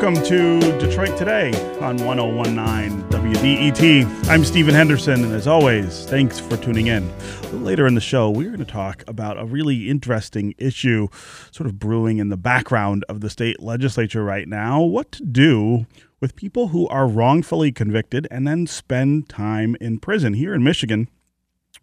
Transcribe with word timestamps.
Welcome 0.00 0.24
to 0.28 0.60
Detroit 0.78 1.18
Today 1.18 1.52
on 1.78 1.98
1019 1.98 3.02
WDET. 3.10 4.30
I'm 4.30 4.46
Stephen 4.46 4.74
Henderson, 4.74 5.22
and 5.22 5.34
as 5.34 5.46
always, 5.46 6.06
thanks 6.06 6.40
for 6.40 6.56
tuning 6.56 6.86
in. 6.86 7.12
Later 7.52 7.86
in 7.86 7.94
the 7.94 8.00
show, 8.00 8.30
we're 8.30 8.48
going 8.48 8.60
to 8.60 8.64
talk 8.64 9.04
about 9.06 9.38
a 9.38 9.44
really 9.44 9.90
interesting 9.90 10.54
issue 10.56 11.08
sort 11.50 11.66
of 11.66 11.78
brewing 11.78 12.16
in 12.16 12.30
the 12.30 12.38
background 12.38 13.04
of 13.10 13.20
the 13.20 13.28
state 13.28 13.60
legislature 13.60 14.24
right 14.24 14.48
now 14.48 14.80
what 14.80 15.12
to 15.12 15.22
do 15.22 15.84
with 16.18 16.34
people 16.34 16.68
who 16.68 16.88
are 16.88 17.06
wrongfully 17.06 17.70
convicted 17.70 18.26
and 18.30 18.48
then 18.48 18.66
spend 18.66 19.28
time 19.28 19.76
in 19.82 19.98
prison. 19.98 20.32
Here 20.32 20.54
in 20.54 20.64
Michigan, 20.64 21.08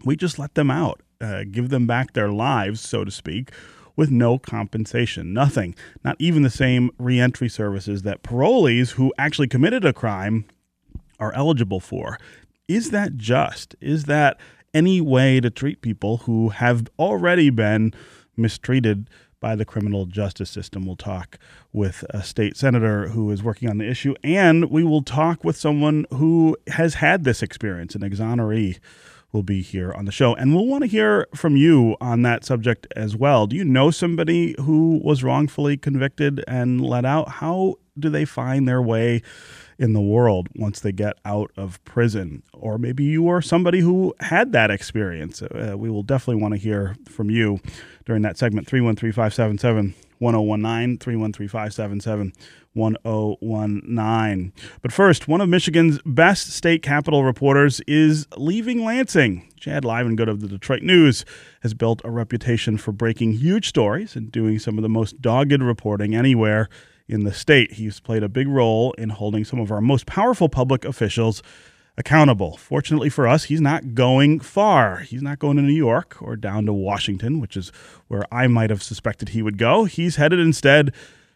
we 0.03 0.15
just 0.15 0.39
let 0.39 0.55
them 0.55 0.71
out, 0.71 1.03
uh, 1.21 1.43
give 1.51 1.69
them 1.69 1.85
back 1.85 2.13
their 2.13 2.31
lives, 2.31 2.81
so 2.81 3.05
to 3.05 3.11
speak 3.11 3.51
with 3.97 4.11
no 4.11 4.39
compensation. 4.39 5.33
Nothing. 5.33 5.75
Not 6.05 6.15
even 6.19 6.43
the 6.43 6.49
same 6.49 6.91
reentry 6.97 7.49
services 7.49 8.03
that 8.03 8.23
parolees 8.23 8.91
who 8.91 9.13
actually 9.17 9.49
committed 9.49 9.83
a 9.83 9.91
crime 9.91 10.45
are 11.19 11.33
eligible 11.33 11.81
for. 11.81 12.17
Is 12.69 12.91
that 12.91 13.17
just? 13.17 13.75
Is 13.81 14.05
that 14.05 14.39
any 14.73 15.01
way 15.01 15.41
to 15.41 15.49
treat 15.49 15.81
people 15.81 16.17
who 16.17 16.49
have 16.49 16.87
already 16.99 17.49
been 17.49 17.93
mistreated 18.37 19.09
by 19.39 19.55
the 19.55 19.65
criminal 19.65 20.05
justice 20.05 20.49
system? 20.49 20.85
We'll 20.85 20.95
talk 20.95 21.39
with 21.73 22.03
a 22.11 22.21
state 22.21 22.55
senator 22.55 23.09
who 23.09 23.31
is 23.31 23.41
working 23.41 23.69
on 23.69 23.77
the 23.79 23.89
issue, 23.89 24.13
and 24.23 24.69
we 24.69 24.83
will 24.83 25.01
talk 25.01 25.43
with 25.43 25.57
someone 25.57 26.05
who 26.11 26.55
has 26.67 26.95
had 26.95 27.23
this 27.23 27.41
experience, 27.41 27.95
an 27.95 28.01
exoneree 28.01 28.79
will 29.37 29.43
be 29.43 29.61
here 29.61 29.93
on 29.93 30.05
the 30.05 30.11
show. 30.11 30.33
And 30.33 30.55
we'll 30.55 30.65
want 30.65 30.81
to 30.81 30.87
hear 30.87 31.27
from 31.35 31.55
you 31.55 31.95
on 32.01 32.23
that 32.23 32.43
subject 32.43 32.87
as 32.95 33.15
well. 33.15 33.45
Do 33.45 33.55
you 33.55 33.63
know 33.63 33.91
somebody 33.91 34.55
who 34.59 34.99
was 35.03 35.23
wrongfully 35.23 35.77
convicted 35.77 36.43
and 36.47 36.81
let 36.81 37.05
out? 37.05 37.29
How 37.29 37.75
do 37.99 38.09
they 38.09 38.25
find 38.25 38.67
their 38.67 38.81
way 38.81 39.21
in 39.77 39.93
the 39.93 40.01
world 40.01 40.49
once 40.55 40.79
they 40.79 40.91
get 40.91 41.17
out 41.23 41.51
of 41.55 41.83
prison? 41.85 42.41
Or 42.51 42.79
maybe 42.79 43.03
you 43.03 43.29
are 43.29 43.43
somebody 43.43 43.79
who 43.79 44.15
had 44.21 44.53
that 44.53 44.71
experience. 44.71 45.43
Uh, 45.43 45.75
we 45.77 45.91
will 45.91 46.03
definitely 46.03 46.41
want 46.41 46.55
to 46.55 46.59
hear 46.59 46.95
from 47.07 47.29
you 47.29 47.59
during 48.05 48.23
that 48.23 48.39
segment 48.39 48.65
313 48.65 49.11
577 49.11 49.93
1019 50.19 50.97
313 50.99 51.47
577 51.47 52.33
1019. 52.77 54.53
But 54.81 54.93
first, 54.93 55.27
one 55.27 55.41
of 55.41 55.49
Michigan's 55.49 55.99
best 56.05 56.51
state 56.51 56.83
capitol 56.83 57.23
reporters 57.23 57.81
is 57.87 58.27
leaving 58.37 58.85
Lansing. 58.85 59.49
Chad 59.57 59.83
Livengood 59.83 60.29
of 60.29 60.41
the 60.41 60.47
Detroit 60.47 60.83
News 60.83 61.25
has 61.61 61.73
built 61.73 62.01
a 62.05 62.11
reputation 62.11 62.77
for 62.77 62.91
breaking 62.91 63.33
huge 63.33 63.67
stories 63.67 64.15
and 64.15 64.31
doing 64.31 64.59
some 64.59 64.77
of 64.77 64.83
the 64.83 64.89
most 64.89 65.21
dogged 65.21 65.61
reporting 65.61 66.15
anywhere 66.15 66.69
in 67.07 67.23
the 67.23 67.33
state. 67.33 67.73
He's 67.73 67.99
played 67.99 68.23
a 68.23 68.29
big 68.29 68.47
role 68.47 68.93
in 68.93 69.09
holding 69.09 69.43
some 69.43 69.59
of 69.59 69.71
our 69.71 69.81
most 69.81 70.05
powerful 70.05 70.49
public 70.49 70.85
officials 70.85 71.41
accountable. 71.97 72.57
Fortunately 72.57 73.09
for 73.09 73.27
us, 73.27 73.45
he's 73.45 73.61
not 73.61 73.95
going 73.95 74.39
far. 74.39 74.99
He's 74.99 75.21
not 75.23 75.39
going 75.39 75.57
to 75.57 75.63
New 75.63 75.73
York 75.73 76.17
or 76.21 76.35
down 76.35 76.65
to 76.67 76.73
Washington, 76.73 77.39
which 77.39 77.57
is 77.57 77.71
where 78.07 78.23
I 78.31 78.47
might 78.47 78.69
have 78.69 78.83
suspected 78.83 79.29
he 79.29 79.41
would 79.41 79.57
go. 79.57 79.85
He's 79.85 80.17
headed 80.17 80.39
instead 80.39 80.93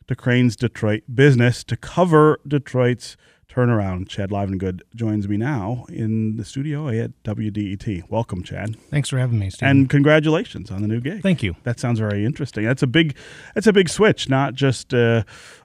to 0.08 0.16
Crain's 0.16 0.56
Detroit 0.56 1.04
business 1.14 1.64
to 1.64 1.76
cover 1.76 2.40
Detroit's 2.48 3.18
turnaround. 3.50 4.08
Chad 4.08 4.30
Livengood 4.30 4.82
joins 4.96 5.28
me 5.28 5.36
now 5.36 5.86
in 5.90 6.38
the 6.38 6.46
studio 6.46 6.88
at 6.88 7.12
WDET. 7.24 8.10
Welcome, 8.10 8.44
Chad. 8.44 8.80
Thanks 8.90 9.10
for 9.10 9.18
having 9.18 9.40
me, 9.40 9.50
Steve. 9.50 9.68
And 9.68 9.90
congratulations 9.90 10.72
on 10.72 10.82
the 10.82 10.88
new 10.88 11.02
gig. 11.02 11.22
Thank 11.22 11.44
you. 11.44 11.56
That 11.64 11.80
sounds 11.80 12.00
very 12.00 12.24
interesting. 12.24 12.66
That's 12.66 12.84
a 12.84 12.88
big, 12.88 13.16
that's 13.54 13.68
a 13.68 13.74
big 13.74 13.90
switch. 13.90 14.30
Not 14.30 14.54
just 14.54 14.94
uh, 14.94 15.24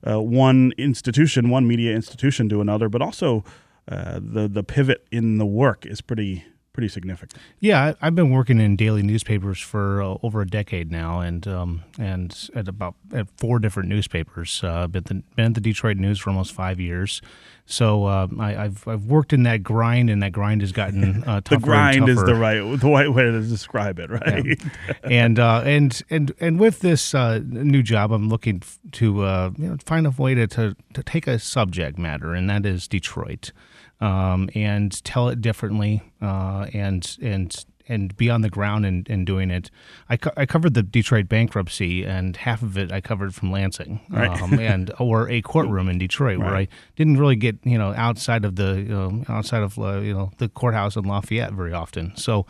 uh, 0.09 0.21
one 0.21 0.73
institution, 0.79 1.49
one 1.49 1.69
media 1.69 1.95
institution 1.95 2.49
to 2.49 2.61
another, 2.61 2.89
but 2.89 3.03
also 3.03 3.45
uh, 3.89 4.21
the 4.23 4.49
the 4.49 4.65
pivot 4.65 5.07
in 5.11 5.39
the 5.39 5.47
work 5.47 5.87
is 5.87 6.01
pretty 6.01 6.45
pretty 6.77 6.89
significant. 6.89 7.41
Yeah, 7.59 7.95
I've 8.03 8.15
been 8.15 8.31
working 8.31 8.61
in 8.61 8.77
daily 8.77 9.03
newspapers 9.03 9.59
for 9.59 10.03
uh, 10.03 10.19
over 10.23 10.43
a 10.43 10.47
decade 10.47 10.93
now, 10.93 11.21
and 11.21 11.49
um, 11.49 11.83
and 11.99 12.51
at 12.55 12.69
about 12.69 12.95
at 13.13 13.29
four 13.39 13.59
different 13.59 13.89
newspapers. 13.89 14.61
Uh, 14.63 14.87
been, 14.87 15.03
the, 15.05 15.15
been 15.35 15.47
at 15.47 15.55
the 15.55 15.61
Detroit 15.63 15.97
News 15.97 16.21
for 16.21 16.31
almost 16.31 16.53
five 16.53 16.79
years. 16.79 17.23
So 17.65 18.05
uh, 18.05 18.29
I, 18.39 18.53
have 18.53 18.87
I've 18.87 19.07
worked 19.07 19.33
in 19.33 19.43
that 19.45 19.63
grind, 19.63 20.11
and 20.11 20.23
that 20.23 20.33
grind 20.33 20.61
has 20.61 20.71
gotten 20.71 21.25
uh, 21.27 21.41
tougher. 21.41 21.61
the 21.61 21.67
grind 21.67 22.09
is 22.11 22.23
the 22.23 22.35
right 22.35 22.61
the 22.79 22.91
right 22.91 23.13
way 23.13 23.25
to 23.25 23.41
describe 23.41 23.99
it, 23.99 24.11
right? 24.11 24.45
Yeah. 24.45 24.93
and 25.03 25.39
uh, 25.39 25.63
and 25.65 26.03
and 26.11 26.33
and 26.39 26.61
with 26.61 26.81
this 26.81 27.15
uh, 27.15 27.41
new 27.43 27.83
job, 27.83 28.13
I'm 28.13 28.29
looking 28.29 28.63
to 28.93 29.23
uh, 29.23 29.51
you 29.57 29.69
know, 29.69 29.77
find 29.87 30.07
a 30.07 30.11
way 30.11 30.35
to, 30.35 30.47
to 30.47 30.77
to 30.93 31.03
take 31.03 31.27
a 31.27 31.39
subject 31.39 31.99
matter, 31.99 32.35
and 32.35 32.51
that 32.51 32.67
is 32.67 32.87
Detroit 32.87 33.53
um, 34.01 34.49
and 34.55 35.03
tell 35.05 35.29
it 35.29 35.41
differently 35.41 36.03
uh, 36.21 36.67
and 36.73 37.17
and 37.23 37.65
and 37.89 38.17
be 38.17 38.29
on 38.31 38.41
the 38.41 38.51
ground 38.51 38.85
and, 38.85 39.09
and 39.09 39.27
doing 39.27 39.51
it. 39.51 39.71
I, 40.09 40.17
co- 40.17 40.33
I 40.37 40.47
covered 40.47 40.75
the 40.75 40.83
Detroit 40.83 41.29
bankruptcy, 41.29 42.05
and 42.05 42.37
half 42.37 42.63
of 42.63 42.77
it 42.77 42.91
I 42.91 43.01
covered 43.01 43.35
from 43.35 43.53
Lansing, 43.53 44.01
right. 44.11 44.43
um, 44.43 44.55
and 44.59 44.93
or 44.99 45.29
a 45.31 45.41
courtroom 45.43 45.89
in 45.89 45.99
Detroit 45.99 46.39
right. 46.39 46.47
where 46.47 46.57
I 46.57 46.69
didn't 46.97 47.19
really 47.19 47.37
get 47.37 47.59
you 47.65 47.79
know 47.79 47.95
outside 47.95 48.45
of 48.45 48.57
the 48.57 48.75
you 48.75 48.89
know, 48.89 49.25
outside 49.29 49.63
of 49.63 49.79
uh, 49.79 49.99
you 49.99 50.15
know 50.15 50.31
the 50.39 50.49
courthouse 50.49 50.97
in 50.97 51.05
Lafayette 51.05 51.53
very 51.53 51.73
often. 51.73 52.17
So 52.17 52.47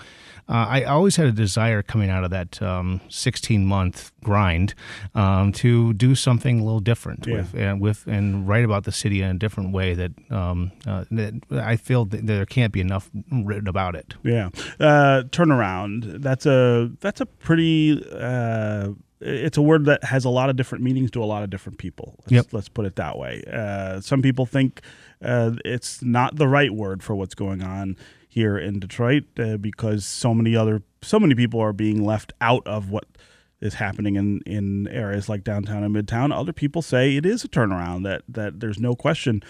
uh, 0.49 0.67
I 0.69 0.85
always 0.85 1.17
had 1.17 1.27
a 1.27 1.33
desire 1.33 1.83
coming 1.83 2.09
out 2.09 2.23
of 2.23 2.31
that 2.31 2.63
um, 2.63 3.01
16 3.09 3.67
month 3.67 4.13
grind 4.23 4.75
um, 5.15 5.53
to 5.53 5.93
do 5.95 6.15
something 6.15 6.61
a 6.61 6.65
little 6.65 6.81
different 6.81 7.27
yeah. 7.27 7.37
with 7.37 7.55
and 7.55 7.81
with 7.81 8.07
and 8.07 8.47
write 8.47 8.65
about 8.65 8.85
the 8.85 8.93
city 8.93 9.23
in 9.23 9.31
a 9.31 9.39
different 9.39 9.73
way 9.73 9.95
that, 9.95 10.13
um, 10.31 10.71
uh, 10.87 11.05
that 11.11 11.35
I 11.51 11.77
feel 11.77 12.05
that 12.07 12.27
there 12.27 12.47
can't 12.47 12.73
be 12.73 12.81
enough 12.81 13.11
written 13.33 13.67
about 13.67 13.97
it. 13.97 14.15
Yeah, 14.23 14.51
uh, 14.79 15.25
turnaround. 15.31 16.23
That's 16.23 16.47
a 16.47 16.93
that's 17.01 17.21
a 17.21 17.27
pretty. 17.27 18.05
Uh, 18.13 18.91
it's 19.19 19.57
a 19.57 19.63
word 19.63 19.87
that 19.87 20.05
has 20.05 20.27
a 20.27 20.29
lot 20.29 20.51
of 20.51 20.57
different 20.57 20.85
meanings 20.85 21.11
to 21.13 21.23
a 21.23 21.25
lot 21.25 21.43
of 21.43 21.49
different 21.49 21.79
people. 21.79 22.17
Let's, 22.21 22.33
yep. 22.33 22.47
let's 22.53 22.69
put 22.69 22.85
it 22.85 22.97
that 22.97 23.19
way. 23.19 23.43
Uh, 23.51 24.01
some 24.03 24.21
people 24.21 24.45
think 24.45 24.83
uh, 25.23 25.53
it's 25.65 26.03
not 26.03 26.37
the 26.37 26.47
right 26.47 26.71
word 26.71 27.03
for 27.03 27.17
what's 27.17 27.35
going 27.35 27.63
on 27.63 27.97
here 28.37 28.59
in 28.59 28.79
Detroit 28.79 29.25
uh, 29.39 29.57
because 29.57 30.05
so 30.05 30.35
many 30.35 30.55
other 30.55 30.83
so 31.01 31.19
many 31.19 31.35
people 31.35 31.59
are 31.59 31.73
being 31.73 32.05
left 32.05 32.35
out 32.43 32.67
of 32.67 32.91
what 32.91 33.07
is 33.63 33.75
happening 33.75 34.17
in, 34.17 34.43
in 34.45 34.87
areas 34.89 35.27
like 35.27 35.43
downtown 35.43 35.83
and 35.83 35.97
midtown. 35.97 36.37
Other 36.37 36.53
people 36.53 36.83
say 36.83 37.17
it 37.17 37.25
is 37.25 37.45
a 37.45 37.49
turnaround 37.49 38.05
that 38.05 38.23
that 38.29 38.61
there's 38.61 38.79
no 38.79 38.95
question. 38.95 39.43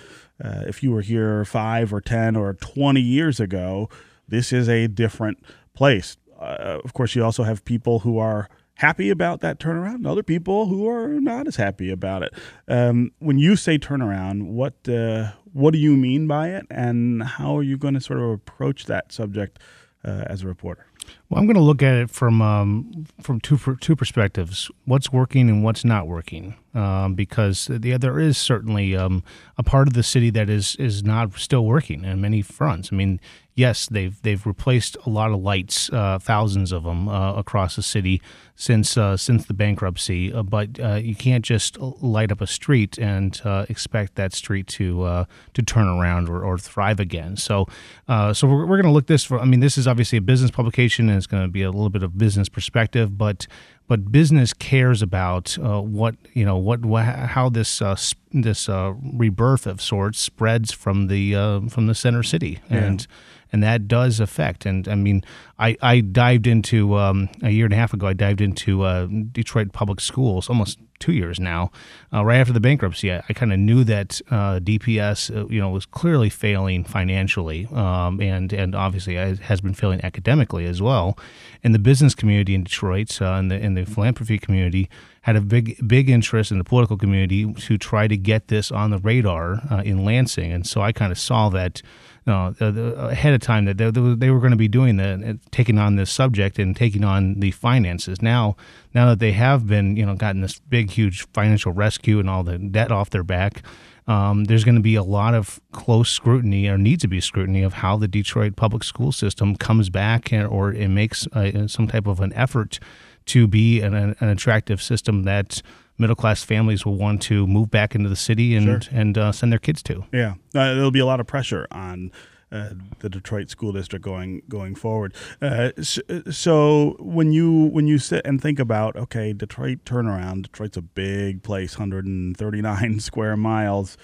Uh, 0.43 0.63
if 0.69 0.85
you 0.85 0.93
were 0.93 1.01
here 1.01 1.45
five 1.45 1.93
or 1.93 2.01
ten 2.01 2.37
or 2.37 2.55
twenty 2.55 3.01
years 3.01 3.41
ago, 3.41 3.91
this 4.29 4.53
is 4.53 4.69
a 4.69 4.87
different 4.87 5.39
place. 5.75 6.17
Uh, 6.39 6.79
of 6.85 6.95
course, 6.95 7.17
you 7.17 7.25
also 7.25 7.43
have 7.43 7.65
people 7.65 8.01
who 8.01 8.19
are 8.19 8.49
happy 8.77 9.11
about 9.11 9.41
that 9.41 9.59
turnaround, 9.59 9.97
and 9.97 10.07
other 10.07 10.23
people 10.23 10.67
who 10.67 10.89
are 10.89 11.09
not 11.21 11.47
as 11.47 11.57
happy 11.57 11.91
about 11.91 12.23
it. 12.23 12.33
Um, 12.69 13.11
when 13.19 13.39
you 13.39 13.57
say 13.57 13.79
turnaround, 13.79 14.47
what 14.47 14.89
uh, 14.89 15.33
what 15.53 15.73
do 15.73 15.79
you 15.79 15.97
mean 15.97 16.27
by 16.27 16.51
it, 16.51 16.67
and 16.71 17.23
how 17.23 17.57
are 17.57 17.63
you 17.63 17.77
going 17.77 17.95
to 17.95 18.01
sort 18.01 18.21
of 18.21 18.31
approach 18.31 18.87
that 18.87 19.13
subject 19.13 19.59
uh, 20.05 20.25
as 20.27 20.43
a 20.43 20.47
reporter? 20.47 20.87
Well, 21.29 21.41
I'm 21.41 21.47
going 21.47 21.57
to 21.57 21.63
look 21.63 21.83
at 21.83 21.95
it 21.95 22.11
from 22.11 22.43
um, 22.43 23.07
from 23.21 23.41
two 23.41 23.59
two 23.81 23.97
perspectives: 23.97 24.71
what's 24.85 25.13
working 25.13 25.49
and 25.49 25.65
what's 25.65 25.85
not 25.85 26.07
working. 26.07 26.57
Um, 26.75 27.15
because 27.15 27.67
the, 27.71 27.97
there 27.97 28.21
is 28.21 28.37
certainly 28.37 28.95
um, 28.95 29.25
a 29.57 29.63
part 29.63 29.89
of 29.89 29.95
the 29.95 30.03
city 30.03 30.31
that 30.31 30.51
is 30.51 30.77
is 30.77 31.03
not 31.03 31.35
still 31.39 31.65
working 31.65 32.05
in 32.05 32.21
many 32.21 32.43
fronts. 32.43 32.91
I 32.93 32.97
mean, 32.97 33.21
yes, 33.57 33.89
they've 33.89 34.21
they've 34.23 34.47
replaced 34.47 34.97
a 35.05 35.11
lot 35.11 35.33
of 35.33 35.41
lights, 35.41 35.91
uh, 35.93 36.19
thousands 36.21 36.71
of 36.71 36.85
them 36.85 37.09
uh, 37.09 37.35
across 37.35 37.75
the 37.75 37.83
city 37.83 38.23
since 38.55 38.97
uh, 38.97 39.17
since 39.17 39.47
the 39.47 39.55
bankruptcy. 39.55 40.33
Uh, 40.33 40.45
but 40.45 40.79
uh, 40.79 40.95
you 40.95 41.17
can't 41.17 41.45
just 41.45 41.77
light 41.81 42.31
up 42.31 42.41
a 42.41 42.47
street 42.47 42.99
and 42.99 43.41
uh, 43.45 43.67
expect 43.69 44.15
that 44.15 44.33
street 44.33 44.69
to 44.69 45.27
to 45.55 45.63
turn 45.63 45.89
around 45.89 46.29
or, 46.29 46.45
or 46.45 46.59
thrive 46.59 47.01
again. 47.01 47.37
So 47.37 47.67
so 48.07 48.47
we're, 48.47 48.67
we're 48.67 48.81
going 48.81 48.85
to 48.85 48.91
look 48.93 49.07
this 49.09 49.25
for. 49.25 49.41
I 49.41 49.45
mean, 49.45 49.61
this 49.61 49.77
is 49.77 49.89
obviously 49.89 50.19
a 50.19 50.23
business 50.23 50.51
publication 50.51 51.09
and 51.09 51.17
it's 51.17 51.27
going 51.27 51.43
to 51.43 51.51
be 51.51 51.63
a 51.63 51.71
little 51.71 51.91
bit 51.91 52.03
of 52.03 52.17
business 52.17 52.49
perspective, 52.49 53.19
but 53.19 53.47
but 53.89 54.11
business 54.11 54.53
cares 54.53 55.03
about 55.03 55.57
uh, 55.59 55.81
what 55.81 56.17
you 56.33 56.45
know 56.45 56.57
what, 56.57 56.85
what 56.85 57.05
how 57.05 57.49
this 57.49 57.81
uh, 57.81 57.97
this 58.33 58.69
uh, 58.69 58.95
rebirth 59.15 59.67
of 59.67 59.81
sorts 59.81 60.19
spreads 60.19 60.73
from 60.73 61.07
the 61.09 61.33
from 61.69 61.87
the 61.87 61.95
center 61.95 62.23
city 62.23 62.61
yeah. 62.71 62.85
and 62.85 63.07
and 63.53 63.63
that 63.63 63.89
does 63.89 64.21
affect. 64.21 64.67
And 64.67 64.87
I 64.89 64.95
mean, 64.95 65.25
I, 65.59 65.77
I 65.81 66.01
dived 66.01 66.47
into 66.47 66.97
um, 66.97 67.29
a 67.43 67.51
year 67.51 67.65
and 67.65 67.73
a 67.73 67.77
half 67.77 67.93
ago. 67.95 68.07
I 68.07 68.13
dived 68.13 68.41
into 68.41 68.83
uh, 68.83 69.07
Detroit 69.07 69.73
public 69.73 70.01
schools 70.01 70.49
almost 70.49 70.79
two 70.99 71.13
years 71.13 71.39
now, 71.39 71.71
uh, 72.13 72.25
right 72.25 72.39
after 72.39 72.53
the 72.53 72.61
bankruptcy. 72.61 73.13
I, 73.13 73.23
I 73.29 73.33
kind 73.33 73.53
of 73.53 73.59
knew 73.59 73.85
that 73.85 74.21
uh, 74.31 74.61
DPS, 74.61 75.35
uh, 75.35 75.47
you 75.49 75.61
know, 75.61 75.71
was 75.71 75.87
clearly 75.87 76.31
failing 76.31 76.85
financially, 76.85 77.67
um, 77.73 78.21
and 78.21 78.53
and 78.53 78.75
obviously 78.75 79.15
has 79.15 79.61
been 79.61 79.75
failing 79.75 80.05
academically 80.05 80.67
as 80.67 80.81
well. 80.81 81.19
And 81.63 81.75
the 81.75 81.79
business 81.79 82.15
community 82.15 82.55
in 82.55 82.65
Detroit 82.65 83.21
uh, 83.21 83.33
and 83.33 83.51
the 83.51 83.59
in 83.59 83.75
the 83.75 83.85
philanthropy 83.85 84.39
community 84.39 84.89
had 85.23 85.37
a 85.37 85.41
big 85.41 85.77
big 85.87 86.09
interest 86.09 86.51
in 86.53 86.59
the 86.59 86.65
political 86.65 86.97
community 86.97 87.53
to 87.53 87.79
try 87.79 88.07
to 88.07 88.17
get 88.17 88.49
this 88.49 88.71
on 88.71 88.91
the 88.91 88.99
radar 88.99 89.63
uh, 89.71 89.83
in 89.85 90.05
Lansing, 90.05 90.53
and 90.53 90.67
so 90.67 90.81
I 90.81 90.93
kind 90.93 91.13
of 91.13 91.19
saw 91.19 91.49
that 91.51 91.83
uh, 92.27 92.53
ahead 92.61 93.35
of 93.35 93.41
time 93.41 93.67
that 93.67 93.79
they, 93.79 93.91
they 93.91 94.31
were 94.31 94.41
going 94.41 94.51
to 94.51 94.57
be 94.57 94.69
doing 94.69 94.99
uh, 94.99 95.35
taking 95.51 95.79
on 95.79 95.97
this 95.97 96.11
subject 96.11 96.59
and 96.59 96.77
taking 96.77 97.05
on 97.05 97.41
the 97.41 97.53
finances. 97.53 98.21
Now, 98.21 98.57
now 98.95 99.07
that 99.11 99.19
they 99.19 99.33
have 99.33 99.67
been, 99.67 99.97
you 99.97 100.05
know, 100.05 100.15
gotten 100.15 100.41
this 100.41 100.59
big, 100.59 100.91
huge 100.91 101.27
financial 101.33 101.73
rescue 101.73 102.19
and 102.19 102.29
all 102.29 102.43
the 102.43 102.59
debt 102.59 102.91
off 102.91 103.11
their 103.11 103.23
back, 103.23 103.63
um, 104.09 104.45
there's 104.45 104.65
going 104.65 104.77
to 104.77 104.81
be 104.81 104.95
a 104.95 105.03
lot 105.03 105.35
of 105.35 105.61
close 105.73 106.11
scrutiny, 106.11 106.69
or 106.69 106.79
needs 106.79 107.03
to 107.03 107.09
be 107.09 107.21
scrutiny, 107.21 107.63
of 107.63 107.75
how 107.75 107.97
the 107.97 108.09
Detroit 108.09 108.57
public 108.57 108.85
school 108.85 109.13
system 109.13 109.57
comes 109.57 109.91
back, 109.91 110.33
and, 110.33 110.47
or 110.47 110.73
it 110.73 110.89
makes 110.89 111.27
uh, 111.29 111.67
some 111.67 111.89
type 111.89 112.07
of 112.07 112.21
an 112.21 112.33
effort 112.35 112.79
to 113.27 113.49
be 113.49 113.81
an, 113.81 113.95
an 113.95 114.29
attractive 114.29 114.81
system 114.81 115.25
that 115.25 115.61
middle 115.99 116.17
class 116.17 116.43
families 116.43 116.85
will 116.85 116.97
want 116.97 117.23
to 117.23 117.47
move 117.47 117.71
back 117.71 117.95
into 117.95 118.09
the 118.09 118.17
city 118.17 118.55
and 118.55 118.85
sure. 118.85 118.99
and 118.99 119.17
uh, 119.19 119.33
send 119.33 119.53
their 119.53 119.59
kids 119.59 119.83
to. 119.85 120.05
Yeah, 120.13 120.35
uh, 120.55 120.75
there'll 120.75 120.91
be 120.91 121.01
a 121.01 121.07
lot 121.07 121.21
of 121.21 121.27
pressure 121.27 121.67
on. 121.71 122.13
Uh, 122.53 122.71
the 123.01 123.09
Detroit 123.11 123.51
school 123.51 123.73
district 123.73 124.05
going 124.05 124.41
going 124.49 124.77
forward. 124.77 125.13
Uh, 125.43 125.73
so, 125.83 126.01
so, 126.31 126.97
when 127.01 127.33
you 127.33 127.65
when 127.73 127.89
you 127.89 127.99
sit 127.99 128.25
and 128.25 128.41
think 128.41 128.61
about 128.61 128.95
okay, 128.95 129.33
Detroit 129.33 129.81
turnaround. 129.85 130.45
Detroit's 130.45 130.77
a 130.77 130.83
big 130.83 131.43
place, 131.43 131.77
139 131.77 133.01
square 133.01 133.37
miles. 133.37 133.99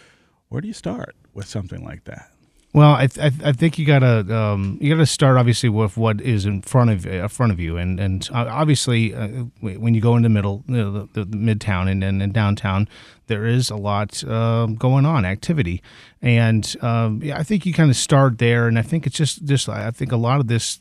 Where 0.48 0.60
do 0.60 0.66
you 0.66 0.74
start 0.74 1.14
with 1.32 1.46
something 1.46 1.84
like 1.84 2.02
that? 2.04 2.31
Well, 2.74 2.94
I, 2.94 3.06
th- 3.06 3.34
I 3.44 3.52
think 3.52 3.78
you 3.78 3.84
gotta 3.84 4.34
um, 4.34 4.78
you 4.80 4.94
gotta 4.94 5.04
start 5.04 5.36
obviously 5.36 5.68
with 5.68 5.98
what 5.98 6.22
is 6.22 6.46
in 6.46 6.62
front 6.62 6.88
of 6.88 7.06
uh, 7.06 7.28
front 7.28 7.52
of 7.52 7.60
you, 7.60 7.76
and 7.76 8.00
and 8.00 8.26
uh, 8.32 8.46
obviously 8.48 9.14
uh, 9.14 9.28
when 9.60 9.92
you 9.92 10.00
go 10.00 10.16
into 10.16 10.30
middle 10.30 10.64
you 10.66 10.76
know, 10.76 11.08
the, 11.12 11.24
the, 11.24 11.36
midtown 11.36 11.90
and, 11.90 12.02
and, 12.02 12.22
and 12.22 12.32
downtown, 12.32 12.88
there 13.26 13.46
is 13.46 13.70
a 13.70 13.76
lot 13.76 14.22
uh, 14.24 14.66
going 14.66 15.06
on, 15.06 15.24
activity, 15.24 15.82
and 16.24 16.76
um, 16.82 17.20
yeah, 17.20 17.36
I 17.36 17.42
think 17.42 17.66
you 17.66 17.72
kind 17.72 17.90
of 17.90 17.96
start 17.96 18.38
there, 18.38 18.68
and 18.68 18.78
I 18.78 18.82
think 18.82 19.08
it's 19.08 19.16
just 19.16 19.44
just 19.44 19.68
I 19.68 19.90
think 19.90 20.12
a 20.12 20.16
lot 20.16 20.38
of 20.38 20.46
this 20.46 20.78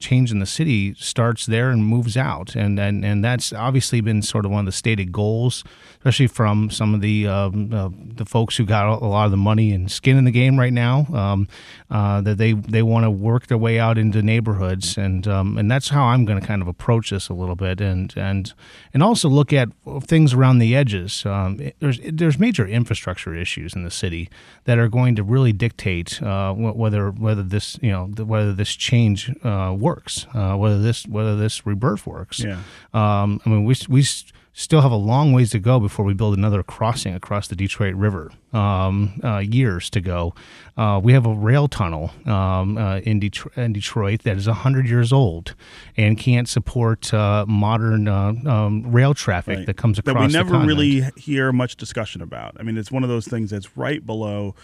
change 0.00 0.30
in 0.30 0.38
the 0.38 0.46
city 0.46 0.94
starts 0.98 1.46
there 1.46 1.70
and 1.70 1.82
moves 1.82 2.14
out, 2.14 2.54
and 2.54 2.78
and 2.78 3.02
and 3.02 3.24
that's 3.24 3.54
obviously 3.54 4.02
been 4.02 4.20
sort 4.20 4.44
of 4.44 4.50
one 4.50 4.60
of 4.60 4.66
the 4.66 4.72
stated 4.72 5.10
goals, 5.10 5.64
especially 5.96 6.26
from 6.26 6.68
some 6.68 6.94
of 6.94 7.00
the 7.00 7.26
um, 7.26 7.72
uh, 7.72 7.88
the 7.90 8.26
folks 8.26 8.58
who 8.58 8.66
got 8.66 8.86
a 8.86 9.06
lot 9.06 9.24
of 9.24 9.30
the 9.30 9.38
money 9.38 9.72
and 9.72 9.90
skin 9.90 10.18
in 10.18 10.24
the 10.24 10.30
game 10.30 10.58
right 10.58 10.74
now, 10.74 11.06
um, 11.14 11.48
uh, 11.90 12.20
that 12.20 12.36
they 12.36 12.52
they 12.52 12.82
want 12.82 13.04
to 13.04 13.10
work 13.10 13.46
their 13.46 13.56
way 13.56 13.78
out 13.78 13.96
into 13.96 14.20
neighborhoods, 14.20 14.98
and 14.98 15.26
um, 15.26 15.56
and 15.56 15.70
that's 15.70 15.88
how 15.88 16.04
I'm 16.04 16.26
going 16.26 16.38
to 16.38 16.46
kind 16.46 16.60
of 16.60 16.68
approach 16.68 17.08
this 17.08 17.30
a 17.30 17.34
little 17.34 17.56
bit, 17.56 17.80
and 17.80 18.12
and 18.14 18.52
and 18.92 19.02
also 19.02 19.30
look 19.30 19.54
at 19.54 19.70
things 20.02 20.34
around 20.34 20.58
the 20.58 20.76
edges. 20.76 21.24
Um, 21.24 21.70
there's 21.82 21.98
there's 22.04 22.38
major 22.38 22.64
infrastructure 22.64 23.34
issues 23.34 23.74
in 23.74 23.82
the 23.82 23.90
city 23.90 24.30
that 24.64 24.78
are 24.78 24.88
going 24.88 25.16
to 25.16 25.24
really 25.24 25.52
dictate 25.52 26.22
uh, 26.22 26.52
whether 26.54 27.10
whether 27.10 27.42
this 27.42 27.76
you 27.82 27.90
know 27.90 28.06
whether 28.24 28.52
this 28.52 28.74
change 28.76 29.34
uh, 29.42 29.74
works, 29.76 30.26
uh, 30.32 30.54
whether 30.56 30.80
this 30.80 31.06
whether 31.08 31.36
this 31.36 31.66
rebirth 31.66 32.06
works. 32.06 32.38
Yeah. 32.38 32.60
Um, 32.94 33.40
I 33.44 33.48
mean, 33.48 33.64
we 33.64 33.74
we 33.88 34.06
still 34.54 34.82
have 34.82 34.92
a 34.92 34.96
long 34.96 35.32
ways 35.32 35.50
to 35.50 35.58
go 35.58 35.80
before 35.80 36.04
we 36.04 36.12
build 36.12 36.36
another 36.36 36.62
crossing 36.62 37.14
across 37.14 37.48
the 37.48 37.56
Detroit 37.56 37.94
River. 37.94 38.30
Um, 38.52 39.18
uh, 39.24 39.38
years 39.38 39.88
to 39.90 40.00
go. 40.02 40.34
Uh, 40.76 41.00
we 41.02 41.14
have 41.14 41.24
a 41.24 41.32
rail 41.32 41.68
tunnel 41.68 42.10
um, 42.26 42.76
uh, 42.76 42.98
in, 42.98 43.18
Detroit, 43.18 43.56
in, 43.56 43.72
Detroit, 43.72 44.24
that 44.24 44.36
is 44.36 44.46
100 44.46 44.86
years 44.86 45.10
old 45.10 45.54
and 45.96 46.18
can't 46.18 46.46
support 46.46 47.14
uh, 47.14 47.46
modern 47.48 48.08
uh, 48.08 48.34
um, 48.46 48.92
rail 48.92 49.14
traffic 49.14 49.56
right. 49.58 49.66
that 49.66 49.78
comes 49.78 49.98
across. 49.98 50.14
That 50.14 50.44
we 50.44 50.50
never 50.50 50.66
really 50.66 51.02
hear 51.16 51.50
much 51.50 51.76
discussion 51.76 52.20
about. 52.20 52.56
I 52.60 52.62
mean, 52.62 52.76
it's 52.76 52.92
one 52.92 53.02
of 53.02 53.08
those 53.08 53.26
things 53.26 53.50
that's 53.50 53.74
right 53.74 54.04
below 54.04 54.54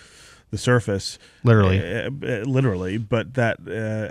the 0.50 0.58
surface, 0.58 1.18
literally, 1.44 1.80
uh, 1.80 2.10
literally. 2.44 2.98
But 2.98 3.34
that 3.34 3.58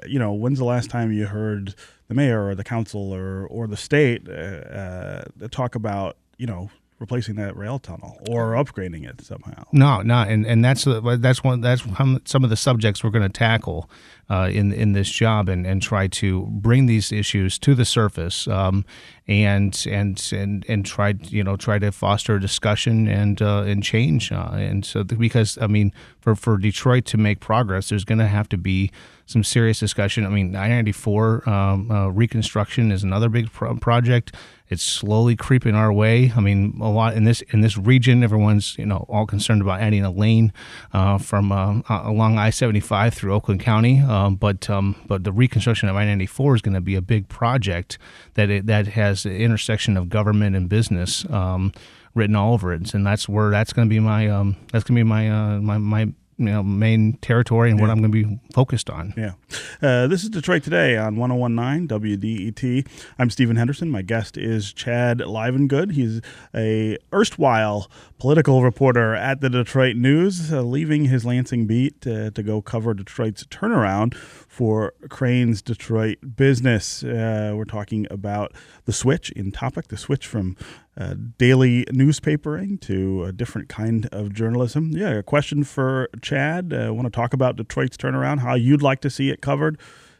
you 0.08 0.20
know, 0.20 0.34
when's 0.34 0.60
the 0.60 0.66
last 0.66 0.90
time 0.90 1.12
you 1.12 1.26
heard? 1.28 1.76
the 2.08 2.14
mayor 2.14 2.48
or 2.48 2.56
the 2.56 2.64
council 2.64 3.14
or 3.14 3.46
or 3.48 3.68
the 3.68 3.78
state 3.78 4.28
uh, 4.30 4.32
uh, 4.32 5.24
talk 5.52 5.76
about 5.76 6.18
you 6.38 6.48
know 6.48 6.70
replacing 7.00 7.36
that 7.36 7.56
rail 7.56 7.78
tunnel 7.78 8.18
or 8.28 8.54
upgrading 8.54 9.08
it 9.08 9.22
somehow. 9.22 9.64
No, 9.72 10.02
no, 10.02 10.22
and 10.22 10.46
and 10.46 10.64
that's 10.64 10.86
that's 10.86 11.44
one 11.44 11.62
that's 11.62 11.84
some 12.26 12.44
of 12.44 12.50
the 12.50 12.56
subjects 12.56 13.04
we're 13.04 13.12
going 13.12 13.30
to 13.30 13.30
tackle 13.30 13.90
uh, 14.30 14.50
in 14.52 14.74
in 14.74 14.94
this 14.94 15.10
job 15.10 15.50
and, 15.50 15.68
and 15.68 15.82
try 15.82 16.08
to 16.08 16.46
bring 16.50 16.86
these 16.86 17.12
issues 17.12 17.60
to 17.60 17.76
the 17.76 17.86
surface 17.86 18.48
um, 18.48 18.86
and 19.28 19.86
and 19.90 20.30
and 20.34 20.66
and 20.70 20.86
try 20.86 21.14
you 21.24 21.44
know 21.44 21.58
try 21.58 21.78
to 21.78 21.92
foster 21.92 22.40
discussion 22.40 23.08
and 23.08 23.42
uh, 23.42 23.64
and 23.64 23.84
change 23.84 24.32
uh, 24.32 24.52
and 24.54 24.86
so 24.86 25.04
because 25.04 25.58
I 25.62 25.68
mean 25.68 25.92
for 26.28 26.36
for 26.36 26.58
Detroit 26.58 27.06
to 27.06 27.18
make 27.18 27.40
progress, 27.40 27.88
there's 27.88 28.04
going 28.04 28.20
to 28.20 28.28
have 28.28 28.50
to 28.50 28.58
be 28.58 28.92
some 29.28 29.44
serious 29.44 29.80
discussion. 29.80 30.26
I 30.26 30.30
mean, 30.30 30.56
I 30.58 30.68
ninety 30.68 30.92
four 30.92 31.48
um, 31.50 31.90
uh, 31.90 32.08
reconstruction 32.10 32.92
is 32.92 33.04
another 33.04 33.30
big 33.30 33.52
pro- 33.52 33.76
project. 33.78 34.36
It's 34.70 34.84
slowly 34.84 35.38
creeping 35.38 35.76
our 35.76 35.94
way. 35.94 36.34
I 36.36 36.42
mean, 36.42 36.78
a 36.82 36.92
lot 36.92 37.14
in 37.14 37.24
this 37.24 37.42
in 37.54 37.62
this 37.62 37.78
region, 37.78 38.24
everyone's 38.24 38.78
you 38.78 38.86
know 38.86 39.06
all 39.08 39.26
concerned 39.26 39.62
about 39.62 39.80
adding 39.80 40.04
a 40.04 40.12
lane 40.12 40.52
uh, 40.92 41.18
from 41.18 41.54
uh, 41.54 41.82
along 41.88 42.38
I 42.38 42.50
seventy 42.50 42.82
five 42.82 43.14
through 43.14 43.34
Oakland 43.34 43.62
County. 43.62 44.02
Um, 44.02 44.36
but 44.36 44.70
um, 44.70 44.96
but 45.08 45.24
the 45.24 45.32
reconstruction 45.32 45.88
of 45.88 45.96
I 45.96 46.04
ninety 46.04 46.26
four 46.26 46.56
is 46.56 46.62
going 46.62 46.76
to 46.76 46.82
be 46.82 46.96
a 46.96 47.02
big 47.02 47.30
project 47.30 47.98
that 48.34 48.50
it, 48.50 48.66
that 48.66 48.88
has 48.88 49.17
the 49.24 49.38
intersection 49.38 49.98
of 49.98 50.10
government 50.10 50.56
and 50.56 50.70
business 50.70 51.30
um, 51.30 51.74
written 52.16 52.36
all 52.36 52.54
over 52.54 52.74
it, 52.74 52.94
and 52.94 53.06
that's 53.06 53.28
where 53.30 53.50
that's 53.50 53.74
going 53.74 53.88
to 53.88 53.90
be 53.90 54.00
my 54.00 54.28
um, 54.28 54.56
that's 54.72 54.84
going 54.84 54.96
to 54.96 55.00
be 55.00 55.04
my 55.04 55.30
uh, 55.30 55.60
my 55.60 55.78
my 55.78 56.02
you 56.02 56.16
know 56.46 56.64
main 56.64 57.14
territory 57.18 57.70
and 57.70 57.80
yeah. 57.80 57.86
what 57.86 57.92
I'm 57.92 58.00
going 58.00 58.12
to 58.12 58.28
be 58.28 58.40
focused 58.54 58.90
on. 58.90 59.14
Yeah, 59.18 59.34
uh, 59.82 60.08
this 60.08 60.24
is 60.24 60.30
Detroit 60.30 60.64
today 60.64 60.98
on 60.98 61.16
101.9 61.16 61.88
WDET. 61.88 62.88
I'm 63.18 63.30
Stephen 63.30 63.56
Henderson. 63.56 63.90
My 63.90 64.02
guest 64.02 64.38
is 64.38 64.74
Chad 64.74 65.20
Livengood. 65.20 65.94
He's 65.94 66.22
a 66.54 66.98
erstwhile 67.14 67.90
political 68.20 68.64
reporter 68.64 69.16
at 69.16 69.42
the 69.42 69.50
Detroit 69.50 69.96
News, 69.96 70.52
uh, 70.52 70.62
leaving 70.62 71.06
his 71.06 71.26
Lansing 71.26 71.68
beat 71.68 72.06
uh, 72.06 72.32
to 72.32 72.44
go 72.44 72.62
cover 72.62 72.94
Detroit's 72.94 73.44
turnaround 73.46 74.16
for 74.16 74.94
Crain's 75.10 75.62
Detroit 75.62 76.18
business. 76.36 77.04
Uh, 77.04 77.54
we're 77.56 77.66
talking 77.66 78.08
about 78.10 78.54
the 78.86 78.94
switch 78.94 79.32
in 79.32 79.52
topic, 79.52 79.88
the 79.90 79.98
switch 79.98 80.26
from 80.26 80.58
uh, 81.00 81.14
daily 81.38 81.86
newspapering 81.86 82.82
to 82.82 83.24
a 83.26 83.32
different 83.32 83.70
kind 83.70 84.08
of 84.12 84.34
journalism. 84.34 84.92
Yeah, 84.94 85.10
a 85.12 85.24
question 85.24 85.64
for 85.64 86.10
Chad. 86.22 86.74
I 86.74 86.88
uh, 86.88 86.94
want 86.94 87.06
to 87.06 87.12
talk 87.12 87.34
about 87.34 87.56
Detroit's 87.56 87.98
turnaround, 87.98 88.40
how 88.40 88.56
you'd 88.56 88.82
like 88.82 89.02
to 89.02 89.10
see 89.10 89.30
it 89.30 89.37
covered. 89.42 89.78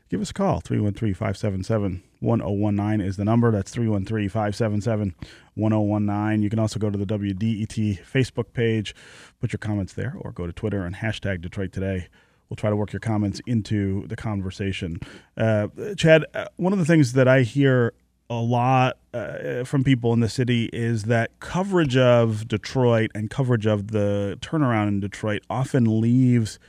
Give 0.10 0.22
us 0.22 0.30
a 0.30 0.34
call. 0.34 0.62
313 0.62 1.14
577 1.14 2.04
1019 2.20 3.06
is 3.06 3.18
the 3.18 3.26
number. 3.26 3.52
That's 3.52 3.72
313 3.72 4.30
577 4.30 5.16
1019. 5.56 6.44
You 6.44 6.50
can 6.50 6.60
also 6.60 6.80
go 6.80 6.90
to 6.90 6.98
the 6.98 7.06
WDET 7.06 8.00
Facebook 8.06 8.54
page, 8.54 8.96
put 9.40 9.52
your 9.52 9.60
comments 9.60 9.94
there, 9.94 10.16
or 10.20 10.32
go 10.32 10.48
to 10.48 10.54
Twitter 10.54 10.86
and 10.86 10.96
hashtag 10.96 11.42
Detroit 11.42 11.74
Today. 11.74 12.08
We'll 12.50 12.56
try 12.56 12.70
to 12.70 12.78
work 12.78 12.94
your 12.94 13.02
comments 13.02 13.42
into 13.46 14.08
the 14.08 14.16
conversation. 14.16 15.00
Uh, 15.36 15.68
Chad, 15.98 16.26
uh, 16.34 16.46
one 16.56 16.72
of 16.72 16.80
the 16.80 16.86
things 16.86 17.12
that 17.14 17.28
I 17.28 17.42
hear 17.42 17.94
a 18.30 18.36
lot 18.36 18.98
uh, 19.14 19.64
from 19.64 19.84
people 19.84 20.14
in 20.14 20.22
the 20.22 20.30
city 20.30 20.70
is 20.72 21.04
that 21.04 21.40
coverage 21.40 21.98
of 21.98 22.48
Detroit 22.48 23.12
and 23.14 23.30
coverage 23.30 23.66
of 23.66 23.92
the 23.92 24.38
turnaround 24.42 24.88
in 24.90 25.00
Detroit 25.02 25.44
often 25.50 26.02
leaves 26.02 26.60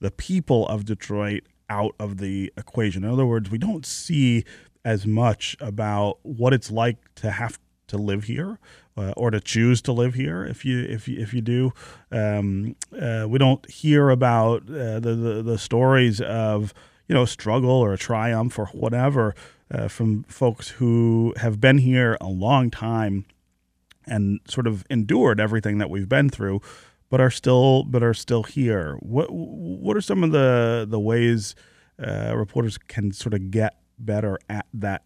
the 0.00 0.10
people 0.10 0.66
of 0.68 0.84
Detroit 0.84 1.42
out 1.68 1.94
of 1.98 2.18
the 2.18 2.52
equation. 2.56 3.04
In 3.04 3.10
other 3.10 3.26
words, 3.26 3.50
we 3.50 3.58
don't 3.58 3.84
see 3.84 4.44
as 4.84 5.06
much 5.06 5.56
about 5.60 6.18
what 6.22 6.52
it's 6.52 6.70
like 6.70 6.96
to 7.16 7.30
have 7.30 7.58
to 7.88 7.96
live 7.96 8.24
here 8.24 8.58
uh, 8.96 9.12
or 9.16 9.30
to 9.30 9.40
choose 9.40 9.82
to 9.82 9.92
live 9.92 10.14
here. 10.14 10.44
If 10.44 10.64
you 10.64 10.80
if 10.80 11.08
you, 11.08 11.20
if 11.20 11.34
you 11.34 11.40
do, 11.40 11.72
um, 12.10 12.76
uh, 12.98 13.26
we 13.28 13.38
don't 13.38 13.68
hear 13.70 14.10
about 14.10 14.62
uh, 14.62 15.00
the, 15.00 15.14
the 15.14 15.42
the 15.42 15.58
stories 15.58 16.20
of 16.20 16.72
you 17.08 17.14
know 17.14 17.24
struggle 17.24 17.70
or 17.70 17.96
triumph 17.96 18.58
or 18.58 18.66
whatever 18.66 19.34
uh, 19.70 19.88
from 19.88 20.24
folks 20.24 20.68
who 20.68 21.34
have 21.38 21.60
been 21.60 21.78
here 21.78 22.16
a 22.20 22.28
long 22.28 22.70
time 22.70 23.26
and 24.06 24.40
sort 24.48 24.66
of 24.66 24.84
endured 24.88 25.40
everything 25.40 25.78
that 25.78 25.90
we've 25.90 26.08
been 26.08 26.28
through, 26.28 26.60
but 27.10 27.20
are 27.20 27.30
still 27.30 27.84
but 27.84 28.02
are 28.02 28.14
still 28.14 28.42
here. 28.42 28.96
What 29.00 29.28
what 29.30 29.96
are 29.96 30.00
some 30.00 30.24
of 30.24 30.32
the 30.32 30.86
the 30.88 31.00
ways 31.00 31.54
uh, 32.04 32.34
reporters 32.36 32.78
can 32.78 33.12
sort 33.12 33.34
of 33.34 33.50
get 33.50 33.78
better 33.98 34.38
at 34.48 34.66
that 34.74 35.04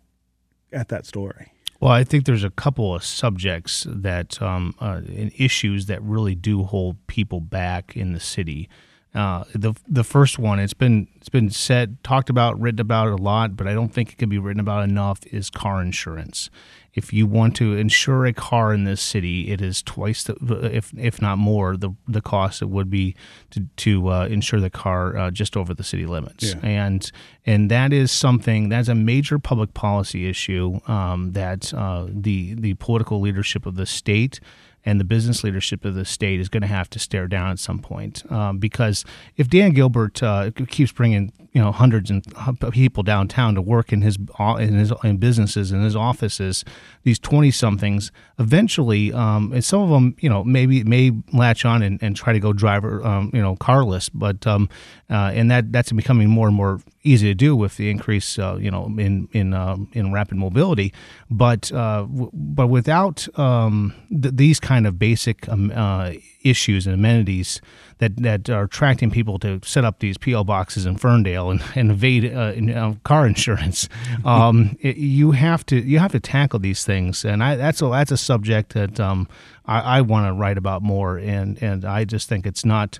at 0.73 0.89
that 0.89 1.07
story? 1.07 1.53
Well, 1.81 1.93
I 1.93 2.05
think 2.05 2.27
there's 2.27 2.45
a 2.45 2.51
couple 2.51 2.95
of 2.95 3.03
subjects 3.03 3.87
that 3.89 4.41
um, 4.43 4.75
uh, 4.81 5.01
and 5.07 5.33
issues 5.37 5.87
that 5.87 6.03
really 6.03 6.35
do 6.35 6.65
hold 6.65 7.07
people 7.07 7.41
back 7.41 7.97
in 7.97 8.13
the 8.13 8.21
city. 8.21 8.69
Uh, 9.13 9.43
the 9.55 9.75
the 9.89 10.05
first 10.05 10.39
one, 10.39 10.61
it's 10.61 10.73
been 10.75 11.09
it's 11.17 11.29
been 11.29 11.51
said, 11.51 11.97
talked 12.05 12.31
about, 12.31 12.61
written 12.61 12.81
about 12.81 13.09
a 13.09 13.17
lot, 13.17 13.57
but 13.57 13.67
I 13.67 13.75
don't 13.75 13.93
think 13.93 14.13
it 14.13 14.19
can 14.19 14.29
be 14.29 14.39
written 14.39 14.61
about 14.61 14.85
enough. 14.89 15.21
Is 15.33 15.51
car 15.51 15.83
insurance? 15.83 16.49
If 16.95 17.13
you 17.13 17.27
want 17.27 17.57
to 17.57 17.77
insure 17.77 18.27
a 18.27 18.33
car 18.33 18.73
in 18.73 18.85
this 18.85 19.01
city, 19.01 19.51
it 19.51 19.61
is 19.61 19.83
twice, 19.83 20.23
the, 20.25 20.71
if 20.73 20.93
if 20.97 21.21
not 21.21 21.39
more, 21.39 21.77
the 21.77 21.91
the 22.07 22.21
cost 22.21 22.63
it 22.63 22.69
would 22.69 22.89
be 22.89 23.17
to 23.51 23.67
to 23.79 24.09
uh, 24.11 24.27
insure 24.27 24.61
the 24.61 24.71
car 24.71 25.17
uh, 25.17 25.31
just 25.33 25.57
over 25.57 25.75
the 25.75 25.85
city 25.85 26.07
limits, 26.07 26.45
Yeah. 26.55 26.61
and 26.63 27.11
and 27.45 27.69
that 27.71 27.93
is 27.93 28.13
something 28.13 28.69
that's 28.69 28.89
a 28.89 28.95
major 28.95 29.41
public 29.41 29.75
policy 29.75 30.29
issue 30.29 30.79
um, 30.87 31.33
that 31.33 31.75
uh, 31.75 32.07
the 32.09 32.55
the 32.55 32.75
political 32.75 33.21
leadership 33.21 33.67
of 33.67 33.75
the 33.75 33.87
state 33.87 34.39
and 34.85 34.99
the 34.99 35.05
business 35.05 35.45
leadership 35.45 35.85
of 35.85 35.95
the 35.95 36.05
state 36.05 36.41
is 36.41 36.49
going 36.49 36.63
to 36.63 36.67
have 36.67 36.89
to 36.91 36.99
stare 36.99 37.27
down 37.27 37.51
at 37.51 37.59
some 37.59 37.79
point. 37.79 38.31
Um, 38.31 38.59
because 38.59 39.05
if 39.37 39.49
Dan 39.49 39.73
Gilbert 39.73 40.23
uh, 40.23 40.51
keeps 40.69 40.93
bringing 40.93 41.33
you 41.53 41.61
know 41.61 41.73
hundreds 41.73 42.11
and 42.11 42.25
hu- 42.37 42.71
people 42.71 43.03
downtown 43.03 43.55
to 43.55 43.63
work 43.63 43.93
in 43.93 44.03
his 44.03 44.17
in 44.59 44.75
his 44.75 44.93
in 45.03 45.17
businesses 45.17 45.73
in 45.73 45.83
his 45.83 45.97
offices, 45.97 46.65
these 47.03 47.19
twenty 47.19 47.51
somethings 47.51 48.13
eventually, 48.39 49.13
um, 49.13 49.53
and 49.53 49.65
some 49.65 49.81
of 49.83 49.91
them 49.91 50.15
you 50.21 50.29
know 50.29 50.45
maybe 50.45 50.85
may 50.85 51.13
latch 51.33 51.65
on 51.65 51.83
and, 51.83 52.03
and 52.03 52.17
try 52.17 52.33
to 52.33 52.41
go 52.41 52.53
driver 52.53 53.05
um, 53.05 53.31
you 53.35 53.43
know 53.43 53.57
carless, 53.57 54.09
but 54.09 54.47
um, 54.47 54.69
uh, 55.11 55.33
and 55.35 55.51
that 55.51 55.73
that's 55.73 55.93
becoming 55.93 56.29
more 56.29 56.47
and 56.47 56.57
more 56.57 56.81
easy 57.03 57.27
to 57.29 57.35
do 57.35 57.57
with 57.57 57.77
the 57.77 57.91
increase 57.91 58.39
uh, 58.39 58.57
you 58.61 58.71
know 58.71 58.87
in 58.99 59.29
in 59.33 59.53
um, 59.55 59.89
in 59.93 60.13
rapid 60.13 60.37
mobility, 60.37 60.93
but 61.31 61.73
uh, 61.73 62.03
w- 62.03 62.31
but 62.33 62.69
without 62.69 63.27
um, 63.39 63.95
th- 64.11 64.35
these 64.35 64.61
kind 64.61 64.87
of 64.87 64.99
basic 64.99 65.49
um, 65.49 65.73
uh, 65.75 66.13
issues 66.43 66.87
and 66.87 66.95
amenities 66.95 67.61
that 67.99 68.17
that 68.17 68.49
are 68.49 68.65
attracting 68.65 69.11
people 69.11 69.39
to 69.39 69.61
set 69.63 69.85
up 69.85 69.99
these 70.01 70.17
PO 70.19 70.45
boxes 70.45 70.87
in 70.87 70.97
Ferndale 70.97 71.51
and, 71.51 71.63
and 71.75 71.91
evade 71.91 72.35
uh, 72.35 72.53
in, 72.55 72.71
uh, 72.71 72.95
car 73.05 73.27
insurance, 73.33 73.89
um, 74.25 74.77
it, 74.81 74.97
you 74.97 75.33
have 75.33 75.65
to 75.67 75.77
you 75.77 75.99
have 75.99 76.13
to 76.13 76.21
tackle 76.21 76.59
these 76.59 76.85
things, 76.85 77.25
and 77.25 77.43
I, 77.43 77.57
that's 77.57 77.83
a 77.83 77.87
that's 77.87 78.11
a 78.11 78.17
subject 78.17 78.73
that 78.75 78.99
um, 78.99 79.29
I, 79.67 79.81
I 79.81 80.01
want 80.01 80.27
to 80.27 80.33
write 80.33 80.59
about 80.59 80.83
more, 80.83 81.19
and 81.19 81.63
and 81.63 81.85
I 81.85 82.05
just 82.05 82.29
think 82.29 82.47
it's 82.47 82.65
not. 82.65 82.99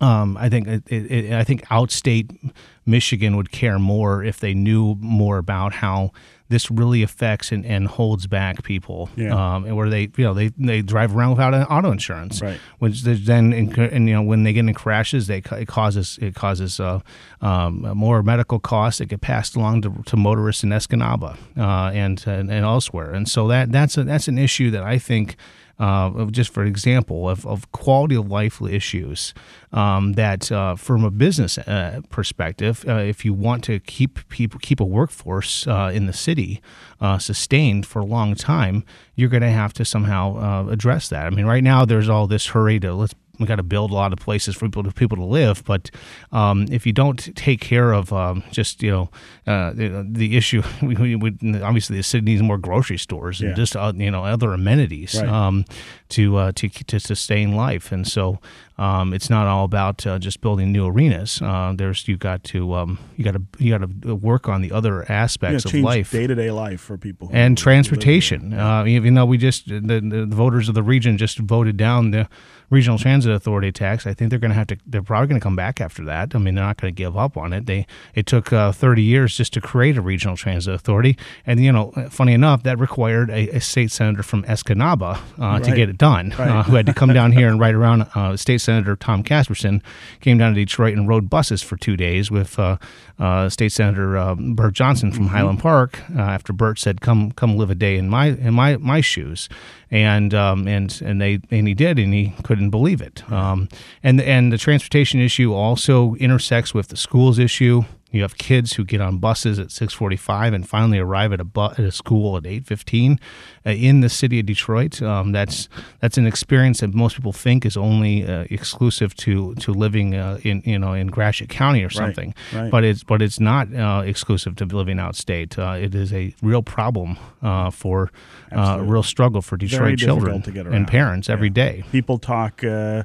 Um, 0.00 0.36
I 0.36 0.48
think 0.48 0.68
it, 0.68 0.84
it, 0.86 1.32
I 1.32 1.42
think 1.42 1.66
outstate 1.66 2.52
Michigan 2.86 3.36
would 3.36 3.50
care 3.50 3.80
more 3.80 4.22
if 4.22 4.38
they 4.38 4.54
knew 4.54 4.94
more 5.00 5.38
about 5.38 5.72
how 5.72 6.12
this 6.48 6.70
really 6.70 7.02
affects 7.02 7.52
and, 7.52 7.64
and 7.66 7.86
holds 7.86 8.26
back 8.26 8.62
people. 8.62 9.10
Yeah. 9.16 9.34
Um, 9.34 9.64
and 9.64 9.76
where 9.76 9.88
they 9.88 10.10
you 10.16 10.24
know 10.24 10.34
they, 10.34 10.48
they 10.56 10.82
drive 10.82 11.14
around 11.14 11.30
without 11.30 11.54
an 11.54 11.64
auto 11.64 11.90
insurance, 11.90 12.40
Right. 12.40 12.58
Which 12.78 13.02
there's 13.02 13.26
then 13.26 13.52
in, 13.52 13.78
and 13.78 14.08
you 14.08 14.14
know 14.14 14.22
when 14.22 14.44
they 14.44 14.52
get 14.52 14.66
in 14.66 14.74
crashes, 14.74 15.26
they 15.26 15.38
it 15.38 15.68
causes 15.68 16.18
it 16.20 16.34
causes 16.34 16.80
uh, 16.80 17.00
um, 17.40 17.80
more 17.94 18.22
medical 18.22 18.58
costs 18.58 18.98
that 18.98 19.06
get 19.06 19.20
passed 19.20 19.56
along 19.56 19.82
to, 19.82 20.02
to 20.06 20.16
motorists 20.16 20.64
in 20.64 20.70
Escanaba 20.70 21.36
uh, 21.56 21.90
and, 21.92 22.24
and 22.26 22.50
and 22.50 22.64
elsewhere. 22.64 23.12
And 23.12 23.28
so 23.28 23.48
that 23.48 23.70
that's 23.72 23.96
a, 23.96 24.04
that's 24.04 24.28
an 24.28 24.38
issue 24.38 24.70
that 24.70 24.82
I 24.82 24.98
think 24.98 25.36
uh, 25.78 26.24
just 26.26 26.52
for 26.52 26.64
example 26.64 27.28
of, 27.28 27.46
of 27.46 27.70
quality 27.72 28.16
of 28.16 28.28
life 28.28 28.60
issues 28.62 29.34
um, 29.72 30.14
that 30.14 30.50
uh, 30.50 30.74
from 30.74 31.04
a 31.04 31.10
business 31.10 31.58
uh, 31.58 32.00
perspective 32.10 32.84
uh, 32.88 32.94
if 32.94 33.24
you 33.24 33.32
want 33.32 33.62
to 33.64 33.78
keep 33.80 34.28
people 34.28 34.58
keep 34.60 34.80
a 34.80 34.84
workforce 34.84 35.66
uh, 35.66 35.90
in 35.92 36.06
the 36.06 36.12
city 36.12 36.60
uh, 37.00 37.18
sustained 37.18 37.86
for 37.86 38.00
a 38.00 38.04
long 38.04 38.34
time 38.34 38.84
you're 39.14 39.28
going 39.28 39.42
to 39.42 39.50
have 39.50 39.72
to 39.72 39.84
somehow 39.84 40.68
address 40.68 41.08
that. 41.08 41.26
I 41.26 41.30
mean 41.30 41.46
right 41.46 41.64
now 41.64 41.84
there's 41.84 42.08
all 42.08 42.26
this 42.26 42.46
hurry 42.46 42.80
to 42.80 42.94
let's 42.94 43.14
we 43.38 43.46
got 43.46 43.56
to 43.56 43.62
build 43.62 43.90
a 43.90 43.94
lot 43.94 44.12
of 44.12 44.18
places 44.18 44.56
for 44.56 44.66
people 44.66 44.82
to 44.82 44.92
people 44.92 45.16
to 45.16 45.24
live. 45.24 45.62
But 45.64 45.90
um, 46.32 46.66
if 46.70 46.86
you 46.86 46.92
don't 46.92 47.34
take 47.36 47.60
care 47.60 47.92
of 47.92 48.12
um, 48.12 48.42
just 48.50 48.82
you 48.82 48.90
know 48.90 49.10
uh, 49.46 49.72
the, 49.72 50.06
the 50.08 50.36
issue, 50.36 50.62
we, 50.82 50.94
we, 50.94 51.16
we, 51.16 51.62
obviously 51.62 51.96
the 51.96 52.02
city 52.02 52.24
needs 52.24 52.42
more 52.42 52.58
grocery 52.58 52.98
stores 52.98 53.40
and 53.40 53.50
Yeah. 53.50 53.56
just 53.56 53.76
uh, 53.76 53.92
you 53.94 54.10
know 54.10 54.24
other 54.24 54.52
amenities 54.52 55.14
Right. 55.20 55.28
um, 55.28 55.64
to 56.10 56.36
uh, 56.36 56.52
to 56.56 56.68
to 56.68 56.98
sustain 57.00 57.54
life. 57.56 57.92
And 57.92 58.06
so 58.06 58.38
um, 58.78 59.12
it's 59.12 59.28
not 59.28 59.46
all 59.46 59.64
about 59.64 60.06
uh, 60.06 60.18
just 60.18 60.40
building 60.40 60.70
new 60.72 60.86
arenas. 60.86 61.40
Uh, 61.42 61.72
there's 61.76 62.06
you 62.06 62.16
got 62.16 62.44
to 62.44 62.74
um, 62.74 62.98
you 63.16 63.24
got 63.24 63.34
to 63.34 63.42
you 63.58 63.76
got 63.76 63.88
to 64.02 64.14
work 64.14 64.48
on 64.48 64.62
the 64.62 64.72
other 64.72 65.04
Yeah, 65.08 65.22
aspects 65.24 65.64
of 65.64 65.74
life 65.74 66.10
day 66.12 66.26
to 66.26 66.34
day 66.34 66.50
life 66.50 66.80
for 66.80 66.96
people 66.96 67.28
who 67.28 67.34
and 67.34 67.58
transportation. 67.58 68.52
Uh, 68.54 68.84
even 68.86 69.14
though 69.14 69.26
we 69.26 69.38
just 69.38 69.66
the, 69.68 69.80
the, 69.80 70.26
voters 70.26 70.68
of 70.68 70.74
the 70.74 70.82
region 70.82 71.18
just 71.18 71.38
voted 71.38 71.76
down 71.76 72.10
the 72.12 72.28
regional 72.70 72.98
transit 72.98 73.32
authority 73.32 73.72
tax, 73.72 74.06
I 74.06 74.12
think 74.14 74.30
they're 74.30 74.38
going 74.38 74.50
to 74.50 74.54
have 74.56 74.66
to. 74.68 74.76
They're 74.86 75.02
probably 75.02 75.28
going 75.28 75.40
to 75.40 75.44
come 75.44 75.56
back 75.56 75.80
after 75.80 76.04
that. 76.04 76.34
I 76.34 76.38
mean, 76.38 76.54
they're 76.54 76.64
not 76.64 76.76
going 76.80 76.94
to 76.94 76.96
give 76.96 77.16
up 77.16 77.36
on 77.36 77.52
it. 77.52 77.66
They 77.66 77.86
it 78.14 78.26
took 78.26 78.52
uh, 78.52 78.72
thirty 78.72 79.02
years 79.02 79.36
just 79.36 79.52
to 79.54 79.60
create 79.60 79.96
a 79.96 80.02
regional 80.02 80.36
transit 80.36 80.74
authority, 80.74 81.16
and 81.46 81.58
you 81.62 81.72
know, 81.72 81.92
funny 82.10 82.32
enough, 82.32 82.62
that 82.64 82.78
required 82.78 83.30
a, 83.30 83.48
a 83.56 83.60
state 83.60 83.90
senator 83.90 84.22
from 84.22 84.44
Escanaba 84.44 85.18
uh, 85.38 85.58
to 85.60 85.74
get 85.74 85.88
it 85.88 85.98
done, 85.98 86.34
Right. 86.38 86.48
uh, 86.48 86.62
who 86.64 86.76
had 86.76 86.86
to 86.86 86.94
come 86.94 87.12
down 87.12 87.32
here 87.32 87.48
and 87.48 87.58
ride 87.58 87.74
around. 87.74 88.06
Uh, 88.14 88.36
State 88.36 88.60
Senator 88.68 88.96
Tom 88.96 89.24
Casperson 89.24 89.80
came 90.20 90.36
down 90.36 90.52
to 90.52 90.60
Detroit 90.60 90.92
and 90.92 91.08
rode 91.08 91.30
buses 91.30 91.62
for 91.62 91.78
two 91.78 91.96
days 91.96 92.30
with 92.30 92.58
uh, 92.58 92.76
uh, 93.18 93.48
State 93.48 93.72
Senator 93.72 94.18
uh, 94.18 94.34
Bert 94.34 94.74
Johnson 94.74 95.10
from 95.10 95.28
Highland 95.28 95.60
Park. 95.60 95.98
Uh, 96.14 96.20
after 96.20 96.52
Bert 96.52 96.78
said, 96.78 97.00
"Come, 97.00 97.32
come 97.32 97.56
live 97.56 97.70
a 97.70 97.74
day 97.74 97.96
in 97.96 98.10
my 98.10 98.26
in 98.26 98.52
my 98.52 98.76
my 98.76 99.00
shoes," 99.00 99.48
and 99.90 100.34
um, 100.34 100.68
and 100.68 101.00
and 101.02 101.18
they 101.18 101.40
and 101.50 101.66
he 101.66 101.72
did, 101.72 101.98
and 101.98 102.12
he 102.12 102.34
couldn't 102.42 102.68
believe 102.68 103.00
it. 103.00 103.30
Um, 103.32 103.70
and 104.02 104.20
and 104.20 104.52
the 104.52 104.58
transportation 104.58 105.18
issue 105.18 105.54
also 105.54 106.14
intersects 106.16 106.74
with 106.74 106.88
the 106.88 106.96
schools 106.98 107.38
issue. 107.38 107.84
You 108.10 108.22
have 108.22 108.38
kids 108.38 108.72
who 108.72 108.84
get 108.84 109.00
on 109.00 109.18
buses 109.18 109.58
at 109.58 109.68
6:45 109.68 110.54
and 110.54 110.68
finally 110.68 110.98
arrive 110.98 111.32
at 111.32 111.40
a 111.40 111.44
bu- 111.44 111.72
at 111.72 111.80
a 111.80 111.92
school 111.92 112.36
at 112.36 112.44
8:15 112.44 113.18
uh, 113.66 113.70
in 113.70 114.00
the 114.00 114.08
city 114.08 114.40
of 114.40 114.46
Detroit. 114.46 115.02
Um, 115.02 115.32
that's 115.32 115.68
that's 116.00 116.16
an 116.16 116.26
experience 116.26 116.80
that 116.80 116.94
most 116.94 117.16
people 117.16 117.32
think 117.32 117.66
is 117.66 117.76
only 117.76 118.26
uh, 118.26 118.44
exclusive 118.50 119.14
to 119.16 119.54
to 119.56 119.72
living 119.72 120.14
uh, 120.14 120.38
in 120.42 120.62
you 120.64 120.78
know 120.78 120.94
in 120.94 121.08
Gratiot 121.08 121.50
County 121.50 121.84
or 121.84 121.90
something, 121.90 122.34
right. 122.54 122.70
but 122.70 122.82
it's 122.82 123.04
but 123.04 123.20
it's 123.20 123.40
not 123.40 123.72
uh, 123.74 124.02
exclusive 124.04 124.56
to 124.56 124.64
living 124.64 124.96
outstate. 124.96 125.58
Uh, 125.58 125.78
it 125.78 125.94
is 125.94 126.12
a 126.12 126.34
real 126.42 126.62
problem 126.62 127.18
uh, 127.42 127.70
for 127.70 128.10
uh, 128.52 128.78
a 128.80 128.82
real 128.82 129.02
struggle 129.02 129.42
for 129.42 129.56
Detroit 129.56 129.98
difficult 129.98 130.44
children 130.44 130.74
and 130.74 130.88
parents 130.88 131.28
every 131.28 131.50
day. 131.50 131.84
people 131.92 132.18
talk 132.18 132.64
uh, 132.64 133.02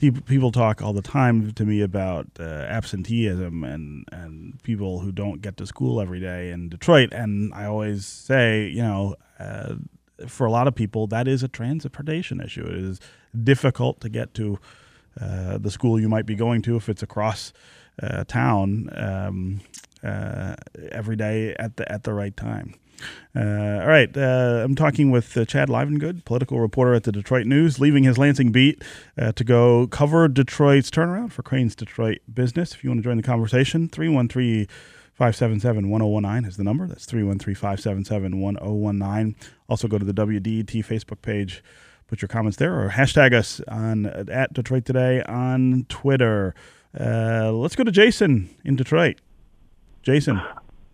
people 0.00 0.50
talk 0.50 0.82
all 0.82 0.92
the 0.92 1.02
time 1.02 1.52
to 1.52 1.64
me 1.64 1.82
about 1.82 2.26
uh, 2.38 2.42
absenteeism 2.42 3.64
and 3.64 4.04
and 4.10 4.62
people 4.62 5.00
who 5.00 5.12
don't 5.12 5.42
get 5.42 5.56
to 5.58 5.66
school 5.66 6.00
every 6.00 6.20
day 6.20 6.50
in 6.50 6.68
Detroit 6.68 7.12
and 7.12 7.52
I 7.54 7.66
always 7.66 8.06
say 8.06 8.68
you 8.68 8.82
know 8.82 9.16
uh, 9.38 9.74
for 10.26 10.46
a 10.46 10.50
lot 10.50 10.66
of 10.66 10.74
people 10.74 11.06
that 11.08 11.28
is 11.28 11.42
a 11.42 11.48
transportation 11.48 12.40
issue 12.40 12.66
it 12.66 12.76
is 12.76 13.00
difficult 13.44 14.00
to 14.00 14.08
get 14.08 14.34
to 14.34 14.58
uh, 15.20 15.58
the 15.58 15.70
school 15.70 16.00
you 16.00 16.08
might 16.08 16.26
be 16.26 16.34
going 16.34 16.62
to 16.62 16.76
if 16.76 16.88
it's 16.88 17.02
across 17.02 17.52
uh, 18.02 18.24
town 18.24 18.88
um, 18.96 19.60
uh, 20.02 20.54
every 20.90 21.16
day 21.16 21.54
at 21.58 21.76
the 21.76 21.90
at 21.92 22.04
the 22.04 22.14
right 22.14 22.36
time. 22.36 22.74
Uh, 23.34 23.80
all 23.82 23.88
right, 23.88 24.16
uh, 24.16 24.62
I'm 24.64 24.74
talking 24.74 25.10
with 25.10 25.36
uh, 25.36 25.44
Chad 25.44 25.68
Livengood, 25.68 26.24
political 26.24 26.60
reporter 26.60 26.94
at 26.94 27.04
the 27.04 27.12
Detroit 27.12 27.46
News, 27.46 27.78
leaving 27.78 28.04
his 28.04 28.18
Lansing 28.18 28.52
beat 28.52 28.82
uh, 29.16 29.32
to 29.32 29.44
go 29.44 29.86
cover 29.86 30.28
Detroit's 30.28 30.90
turnaround 30.90 31.32
for 31.32 31.42
Crain's 31.42 31.74
Detroit 31.74 32.18
business. 32.32 32.74
If 32.74 32.82
you 32.82 32.90
want 32.90 32.98
to 32.98 33.04
join 33.04 33.16
the 33.16 33.22
conversation, 33.22 33.88
313 33.88 34.66
577 35.20 35.90
1019 35.90 36.48
is 36.48 36.56
the 36.56 36.64
number. 36.64 36.86
That's 36.86 37.04
313 37.04 37.54
577 37.54 38.40
1019. 38.40 39.36
Also, 39.68 39.86
go 39.86 39.98
to 39.98 40.04
the 40.04 40.14
WDET 40.14 40.84
Facebook 40.84 41.20
page, 41.20 41.62
put 42.08 42.22
your 42.22 42.28
comments 42.28 42.56
there, 42.56 42.80
or 42.80 42.88
hashtag 42.88 43.34
us 43.34 43.60
on 43.68 44.06
at 44.06 44.54
Detroit 44.54 44.86
Today 44.86 45.22
on 45.24 45.84
Twitter. 45.88 46.54
Uh, 46.98 47.52
let's 47.52 47.76
go 47.76 47.84
to 47.84 47.92
Jason 47.92 48.48
in 48.64 48.76
Detroit. 48.76 49.20
Jason, 50.02 50.40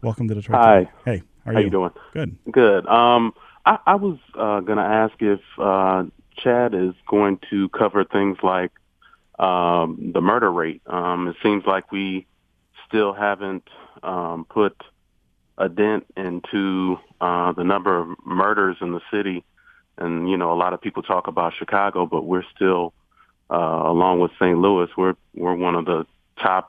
welcome 0.02 0.26
to 0.26 0.34
Detroit. 0.34 0.58
Hi. 0.60 0.78
Today. 0.78 0.90
Hey, 1.04 1.22
how 1.46 1.52
are 1.52 1.54
How 1.54 1.60
you? 1.60 1.66
you 1.66 1.70
doing? 1.70 1.90
Good. 2.12 2.36
Good. 2.50 2.86
Um, 2.86 3.32
I, 3.64 3.78
I 3.86 3.94
was 3.94 4.18
uh, 4.34 4.60
going 4.60 4.78
to 4.78 4.84
ask 4.84 5.14
if 5.20 5.40
uh, 5.58 6.04
Chad 6.36 6.74
is 6.74 6.94
going 7.06 7.38
to 7.50 7.68
cover 7.70 8.04
things 8.04 8.38
like 8.42 8.72
um, 9.38 10.10
the 10.12 10.20
murder 10.20 10.50
rate. 10.50 10.82
Um, 10.86 11.28
it 11.28 11.36
seems 11.42 11.64
like 11.66 11.92
we 11.92 12.26
still 12.88 13.12
haven't 13.12 13.68
um, 14.02 14.44
put 14.48 14.76
a 15.58 15.68
dent 15.68 16.06
into 16.16 16.98
uh, 17.20 17.52
the 17.52 17.64
number 17.64 17.96
of 17.98 18.08
murders 18.24 18.76
in 18.80 18.92
the 18.92 19.00
city. 19.10 19.44
And 19.98 20.28
you 20.28 20.36
know, 20.36 20.52
a 20.52 20.58
lot 20.58 20.72
of 20.72 20.80
people 20.80 21.02
talk 21.02 21.26
about 21.28 21.54
Chicago, 21.58 22.06
but 22.06 22.24
we're 22.24 22.44
still, 22.54 22.92
uh, 23.50 23.54
along 23.54 24.20
with 24.20 24.30
St. 24.38 24.58
Louis, 24.58 24.88
we're 24.96 25.14
we're 25.34 25.54
one 25.54 25.74
of 25.74 25.86
the 25.86 26.06
top 26.38 26.68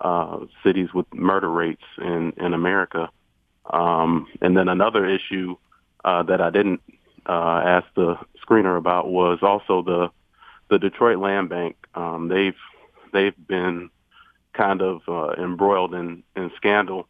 uh, 0.00 0.40
cities 0.62 0.92
with 0.92 1.06
murder 1.14 1.48
rates 1.48 1.84
in 1.98 2.34
in 2.36 2.52
America. 2.52 3.08
Um, 3.72 4.26
and 4.40 4.56
then 4.56 4.68
another 4.68 5.06
issue 5.06 5.56
uh, 6.04 6.22
that 6.24 6.40
I 6.40 6.50
didn't 6.50 6.82
uh, 7.26 7.62
ask 7.64 7.86
the 7.94 8.16
screener 8.44 8.76
about 8.76 9.08
was 9.08 9.38
also 9.42 9.82
the 9.82 10.10
the 10.68 10.78
Detroit 10.78 11.18
Land 11.18 11.48
Bank. 11.48 11.76
Um, 11.94 12.28
they've 12.28 12.56
they've 13.12 13.34
been 13.46 13.90
kind 14.52 14.82
of 14.82 15.02
uh, 15.08 15.32
embroiled 15.42 15.94
in, 15.94 16.22
in 16.36 16.50
scandal, 16.56 17.06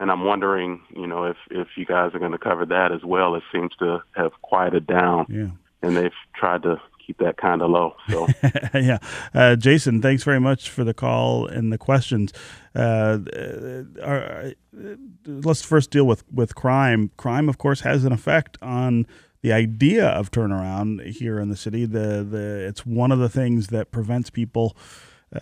and 0.00 0.10
I'm 0.10 0.24
wondering, 0.24 0.82
you 0.94 1.06
know, 1.06 1.24
if 1.24 1.36
if 1.50 1.68
you 1.76 1.84
guys 1.84 2.14
are 2.14 2.18
going 2.18 2.32
to 2.32 2.38
cover 2.38 2.66
that 2.66 2.92
as 2.92 3.02
well. 3.04 3.34
It 3.34 3.42
seems 3.52 3.74
to 3.76 4.02
have 4.12 4.32
quieted 4.42 4.86
down, 4.86 5.26
yeah. 5.28 5.48
and 5.82 5.96
they've 5.96 6.12
tried 6.34 6.62
to 6.64 6.80
keep 7.06 7.18
that 7.18 7.36
kind 7.36 7.62
of 7.62 7.70
low. 7.70 7.96
So, 8.08 8.26
yeah, 8.74 8.98
uh, 9.34 9.56
Jason, 9.56 10.00
thanks 10.00 10.24
very 10.24 10.40
much 10.40 10.70
for 10.70 10.84
the 10.84 10.94
call 10.94 11.46
and 11.46 11.72
the 11.72 11.78
questions. 11.78 12.32
Uh, 12.74 13.18
uh, 14.02 14.50
let's 15.26 15.62
first 15.62 15.90
deal 15.90 16.04
with 16.04 16.24
with 16.32 16.54
crime. 16.54 17.10
Crime, 17.16 17.48
of 17.48 17.58
course, 17.58 17.80
has 17.80 18.04
an 18.04 18.12
effect 18.12 18.58
on 18.62 19.06
the 19.42 19.52
idea 19.52 20.06
of 20.06 20.30
turnaround 20.30 21.04
here 21.06 21.38
in 21.38 21.50
the 21.50 21.56
city. 21.56 21.84
The 21.84 22.26
the 22.28 22.66
it's 22.66 22.86
one 22.86 23.12
of 23.12 23.18
the 23.18 23.28
things 23.28 23.68
that 23.68 23.90
prevents 23.90 24.30
people. 24.30 24.76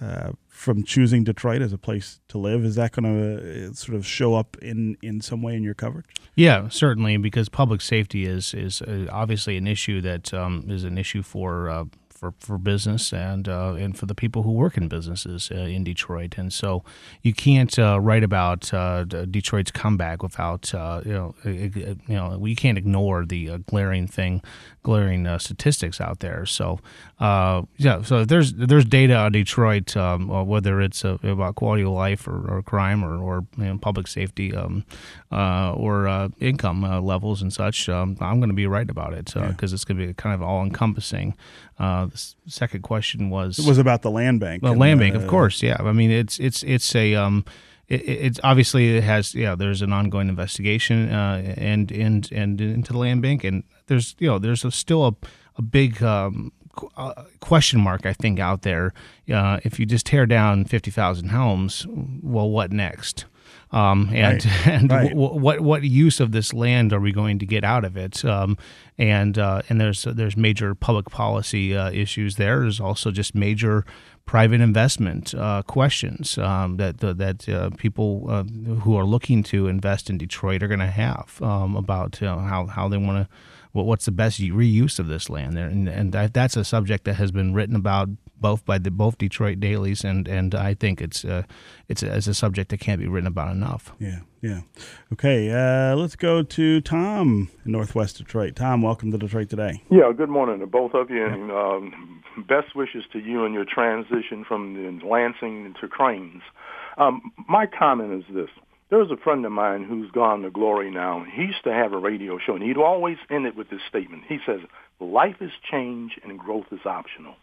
Uh, 0.01 0.33
from 0.49 0.85
choosing 0.85 1.23
Detroit 1.23 1.61
as 1.61 1.73
a 1.73 1.79
place 1.79 2.21
to 2.29 2.39
live, 2.39 2.65
is 2.65 2.77
that 2.77 2.93
going 2.93 3.05
to 3.05 3.69
uh, 3.69 3.73
sort 3.75 3.95
of 3.97 4.07
show 4.07 4.35
up 4.35 4.57
in, 4.63 4.97
in 5.03 5.21
some 5.21 5.43
way 5.43 5.55
in 5.55 5.63
your 5.63 5.75
coverage? 5.75 6.07
Yeah, 6.35 6.69
certainly, 6.71 7.17
because 7.19 7.51
public 7.51 7.83
safety 7.83 8.25
is 8.25 8.55
is 8.55 8.81
uh, 8.81 9.07
obviously 9.11 9.57
an 9.59 9.67
issue 9.67 10.01
that 10.01 10.33
um, 10.33 10.65
is 10.69 10.85
an 10.85 10.97
issue 10.97 11.23
for 11.23 11.69
uh, 11.69 11.85
for, 12.23 12.33
for 12.39 12.57
business 12.57 13.13
and 13.13 13.49
uh, 13.49 13.75
and 13.77 13.99
for 13.99 14.07
the 14.07 14.15
people 14.15 14.45
who 14.45 14.53
work 14.53 14.77
in 14.77 14.87
businesses 14.87 15.51
uh, 15.51 15.57
in 15.57 15.83
Detroit. 15.83 16.39
And 16.39 16.53
so 16.53 16.85
you 17.21 17.35
can't 17.35 17.77
uh, 17.77 17.99
write 18.01 18.23
about 18.23 18.73
uh, 18.73 19.03
Detroit's 19.05 19.73
comeback 19.73 20.23
without 20.23 20.73
uh, 20.73 21.01
you 21.05 21.13
know 21.13 21.35
you 21.45 21.97
know 22.09 22.47
you 22.47 22.55
can't 22.55 22.79
ignore 22.79 23.27
the 23.27 23.51
uh, 23.51 23.57
glaring 23.67 24.07
thing, 24.07 24.41
glaring 24.85 25.27
statistics 25.41 26.01
out 26.01 26.21
there. 26.21 26.47
So 26.47 26.79
yeah, 27.19 28.03
so 28.03 28.25
there's 28.25 28.53
there's 28.53 28.85
data 28.85 29.17
on 29.17 29.33
Detroit, 29.33 29.97
um, 29.97 30.29
whether 30.47 30.81
it's 30.81 31.03
about 31.03 31.57
quality 31.57 31.83
of 31.83 31.91
life 31.91 32.29
or, 32.29 32.59
or 32.59 32.63
crime 32.63 33.05
or, 33.05 33.17
or 33.17 33.45
you 33.59 33.65
know, 33.65 33.79
public 33.79 34.07
safety 34.07 34.55
um, 34.55 34.85
or 35.33 36.31
income 36.39 36.83
levels 37.05 37.43
and 37.43 37.53
such. 37.53 37.89
Um, 37.89 38.17
I'm 38.21 38.39
going 38.39 38.51
to 38.51 38.55
be 38.55 38.69
right 38.69 38.89
about 38.89 39.13
it 39.13 39.25
because 39.35 39.73
yeah. 39.73 39.75
it's 39.75 39.85
going 39.85 39.99
to 39.99 40.07
be 40.07 40.15
kind 40.15 40.37
of 40.37 40.43
all 40.43 40.63
encompassing. 40.63 41.35
Uh, 41.83 42.09
the 42.13 42.51
second 42.51 42.83
question 42.83 43.31
was 43.31 43.59
it 43.59 43.67
was 43.67 43.79
about 43.79 44.03
the 44.03 44.11
land 44.11 44.41
bank. 44.41 44.63
The 44.63 44.73
land 44.73 45.01
bank, 45.01 45.15
of 45.15 45.27
course. 45.27 45.63
Yeah, 45.63 45.77
I 45.81 45.93
mean 45.93 46.11
it's 46.11 46.39
it's 46.39 46.63
it's 46.63 46.95
a 46.95 47.15
um, 47.15 47.45
it, 47.89 48.03
it's 48.09 48.41
obviously 48.43 48.97
it 48.97 49.05
has 49.05 49.35
yeah. 49.35 49.55
There's 49.55 49.83
an 49.83 49.93
ongoing 49.93 50.29
investigation 50.29 51.11
uh, 51.11 51.55
and 51.57 51.91
and 51.93 52.31
and 52.33 52.61
into 52.61 52.93
the 52.93 52.99
land 52.99 53.23
bank, 53.23 53.45
and 53.45 53.65
there's 53.87 54.15
you 54.19 54.29
know 54.29 54.39
there's 54.39 54.65
a, 54.65 54.71
still 54.71 55.07
a 55.07 55.15
a 55.57 55.63
big 55.63 56.03
um, 56.03 56.53
uh, 56.97 57.25
question 57.41 57.81
mark 57.81 58.07
I 58.07 58.13
think 58.13 58.39
out 58.39 58.63
there. 58.63 58.93
Uh, 59.33 59.61
if 59.65 59.79
you 59.79 59.87
just 59.87 60.07
tear 60.07 60.27
down 60.27 60.65
fifty 60.65 60.91
thousand 60.91 61.29
homes, 61.29 61.87
well, 61.89 62.51
what 62.51 62.73
next? 62.73 63.27
Um, 63.73 64.11
and 64.13 64.45
right. 64.45 64.67
and 64.67 64.91
right. 64.91 65.09
W- 65.09 65.41
what 65.41 65.61
what 65.61 65.83
use 65.83 66.21
of 66.21 66.33
this 66.33 66.53
land 66.53 66.93
are 66.93 67.01
we 67.01 67.13
going 67.13 67.39
to 67.39 67.47
get 67.47 67.65
out 67.65 67.85
of 67.85 67.97
it? 67.97 68.25
Um, 68.25 68.59
and 68.99 69.39
uh, 69.39 69.63
and 69.69 69.81
there's 69.81 70.05
there's 70.05 70.37
major 70.37 70.75
public 70.75 71.07
policy 71.07 71.77
uh, 71.77 71.91
issues 71.91 72.37
there. 72.37 72.61
There's 72.61 72.81
also 72.81 73.11
just 73.11 73.35
major 73.35 73.85
private 74.27 74.61
investment 74.61 75.35
uh, 75.35 75.63
questions 75.63 76.39
um, 76.39 76.77
that 76.77 76.99
that 76.99 77.49
uh, 77.49 77.71
people 77.71 78.27
uh, 78.29 78.45
who 78.81 78.97
are 78.97 79.05
looking 79.05 79.43
to 79.45 79.67
invest 79.67 80.11
in 80.11 80.19
Detroit 80.19 80.63
are 80.63 80.69
going 80.69 80.81
to 80.81 80.87
have 80.87 81.41
um, 81.43 81.75
about 81.75 82.19
how 82.19 82.67
how 82.67 82.89
they 82.89 82.99
want 82.99 83.27
to 83.27 83.35
what's 83.73 84.05
the 84.05 84.13
best 84.13 84.41
reuse 84.41 84.99
of 84.99 85.09
this 85.09 85.31
land 85.31 85.57
there, 85.57 85.67
and, 85.67 85.89
and 85.89 86.13
that, 86.13 86.35
that's 86.35 86.57
a 86.57 86.65
subject 86.65 87.05
that 87.05 87.15
has 87.15 87.33
been 87.33 87.55
written 87.55 87.75
about 87.77 88.09
both 88.43 88.65
by 88.67 88.77
the 88.77 88.91
both 88.91 89.17
Detroit 89.17 89.61
dailies, 89.61 90.05
and 90.05 90.29
and 90.29 90.55
I 90.55 90.75
think 90.75 91.01
it's 91.01 91.25
uh, 91.25 91.45
it's, 91.89 92.03
a, 92.03 92.15
it's 92.15 92.27
a 92.27 92.35
subject 92.35 92.71
that 92.71 92.81
can't 92.81 93.01
be 93.01 93.07
written 93.07 93.27
about 93.27 93.53
enough. 93.53 93.93
Yeah, 93.99 94.21
yeah. 94.43 94.61
Okay, 95.13 95.51
uh, 95.51 95.97
let's 95.97 96.17
go 96.17 96.43
to 96.43 96.81
Tom 96.83 97.49
in 97.65 97.73
Northwest 97.73 98.19
Detroit. 98.19 98.57
Tom, 98.57 98.83
welcome 98.83 99.11
to 99.13 99.19
Detroit 99.19 99.49
today. 99.49 99.83
Yeah, 99.91 100.13
good 100.15 100.29
morning 100.29 100.59
to 100.61 100.67
both 100.67 100.93
of 100.95 101.09
you, 101.09 101.25
and 101.25 101.51
um, 101.51 102.23
best 102.49 102.75
wishes 102.75 103.05
to 103.13 103.21
you 103.21 103.45
and 103.45 103.55
your 103.55 103.65
transition 103.65 104.45
from 104.47 105.01
Lansing 105.09 105.75
to 105.81 105.89
Crain's. 105.89 106.43
Um, 106.99 107.33
my 107.49 107.67
comment 107.67 108.13
is 108.13 108.35
this. 108.35 108.51
There's 108.93 109.11
a 109.11 109.17
friend 109.17 109.47
of 109.47 109.53
mine 109.53 109.85
who's 109.85 110.11
gone 110.11 110.43
to 110.43 110.51
glory 110.51 110.91
now. 110.91 111.25
He 111.25 111.45
used 111.45 111.65
to 111.65 111.73
have 111.73 111.95
a 111.95 111.97
radio 111.97 112.39
show, 112.39 112.55
and 112.55 112.63
he'd 112.63 112.77
always 112.77 113.17
end 113.31 113.47
it 113.47 113.57
with 113.57 113.71
this 113.71 113.81
statement. 113.89 114.25
He 114.29 114.37
says, 114.45 114.61
life 115.01 115.37
is 115.41 115.51
change 115.71 116.21
and 116.23 116.39
growth 116.39 116.67
is 116.71 116.85
optional. 116.85 117.37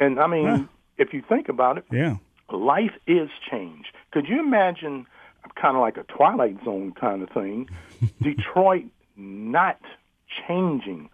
And 0.00 0.18
I 0.18 0.26
mean, 0.26 0.46
huh. 0.46 0.62
if 0.96 1.12
you 1.12 1.22
think 1.28 1.50
about 1.50 1.76
it, 1.76 1.84
yeah, 1.92 2.16
life 2.50 2.94
is 3.06 3.28
change. 3.50 3.92
Could 4.12 4.28
you 4.28 4.40
imagine 4.40 5.06
kind 5.60 5.76
of 5.76 5.82
like 5.82 5.98
a 5.98 6.04
Twilight 6.04 6.56
Zone 6.64 6.94
kind 6.98 7.22
of 7.22 7.28
thing, 7.32 7.68
Detroit 8.22 8.86
not 9.14 9.78
changing 10.48 11.10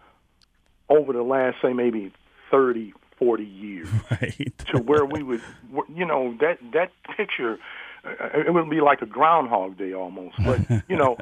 over 0.87 1.11
the 1.11 1.21
last, 1.21 1.57
say, 1.61 1.73
maybe 1.73 2.13
30, 2.49 2.93
40 3.19 3.43
years 3.43 3.89
right. 4.09 4.53
to 4.71 4.77
where 4.77 5.03
we 5.03 5.21
would, 5.21 5.41
you 5.93 6.05
know, 6.05 6.33
that, 6.39 6.59
that 6.71 6.91
picture– 7.17 7.59
it 8.05 8.53
would 8.53 8.69
be 8.69 8.81
like 8.81 9.01
a 9.01 9.05
Groundhog 9.05 9.77
Day 9.77 9.93
almost. 9.93 10.35
But 10.43 10.59
you 10.89 10.95
know, 10.95 11.17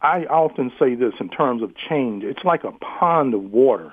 I 0.00 0.24
often 0.24 0.72
say 0.78 0.94
this 0.94 1.14
in 1.20 1.28
terms 1.28 1.62
of 1.62 1.74
change. 1.76 2.24
It's 2.24 2.44
like 2.44 2.64
a 2.64 2.72
pond 2.72 3.34
of 3.34 3.50
water. 3.50 3.92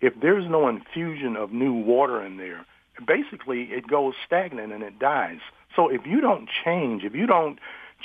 If 0.00 0.14
there's 0.20 0.48
no 0.48 0.68
infusion 0.68 1.36
of 1.36 1.52
new 1.52 1.72
water 1.72 2.24
in 2.24 2.36
there, 2.36 2.64
basically 3.06 3.64
it 3.64 3.86
goes 3.88 4.14
stagnant 4.24 4.72
and 4.72 4.82
it 4.82 4.98
dies. 4.98 5.40
So 5.74 5.88
if 5.88 6.06
you 6.06 6.20
don't 6.20 6.48
change, 6.64 7.04
if 7.04 7.14
you 7.14 7.26
don't 7.26 7.58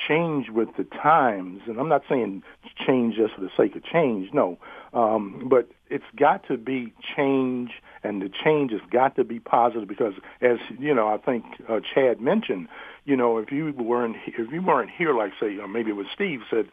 change 0.08 0.50
with 0.50 0.70
the 0.78 0.84
times, 0.84 1.62
and 1.68 1.80
I'm 1.80 1.90
not 1.90 2.04
saying 2.10 2.44
change 2.86 3.16
just 3.16 3.36
for 3.36 3.42
the 3.42 3.52
sake 3.56 3.76
of 3.76 3.84
change, 3.84 4.34
no, 4.34 4.58
um, 4.94 5.48
but 5.50 5.70
it's 5.94 6.04
got 6.16 6.48
to 6.48 6.58
be 6.58 6.92
change 7.16 7.72
and 8.04 8.22
the 8.22 8.30
change 8.30 8.72
has 8.72 8.82
got 8.92 9.16
to 9.16 9.24
be 9.24 9.40
positive 9.40 9.88
because, 9.88 10.16
as 10.42 10.58
you 10.80 10.94
know, 10.94 11.08
I 11.08 11.18
think 11.18 11.46
uh, 11.70 11.80
Chad 11.94 12.20
mentioned, 12.20 12.68
you 13.06 13.16
know, 13.16 13.38
if 13.38 13.52
you 13.52 13.72
weren't 13.78 14.18
if 14.26 14.52
you 14.52 14.62
weren't 14.62 14.90
here, 14.90 15.14
like 15.14 15.34
say, 15.40 15.58
or 15.58 15.68
maybe 15.68 15.92
it 15.92 15.96
was 15.96 16.08
Steve 16.14 16.42
said, 16.50 16.68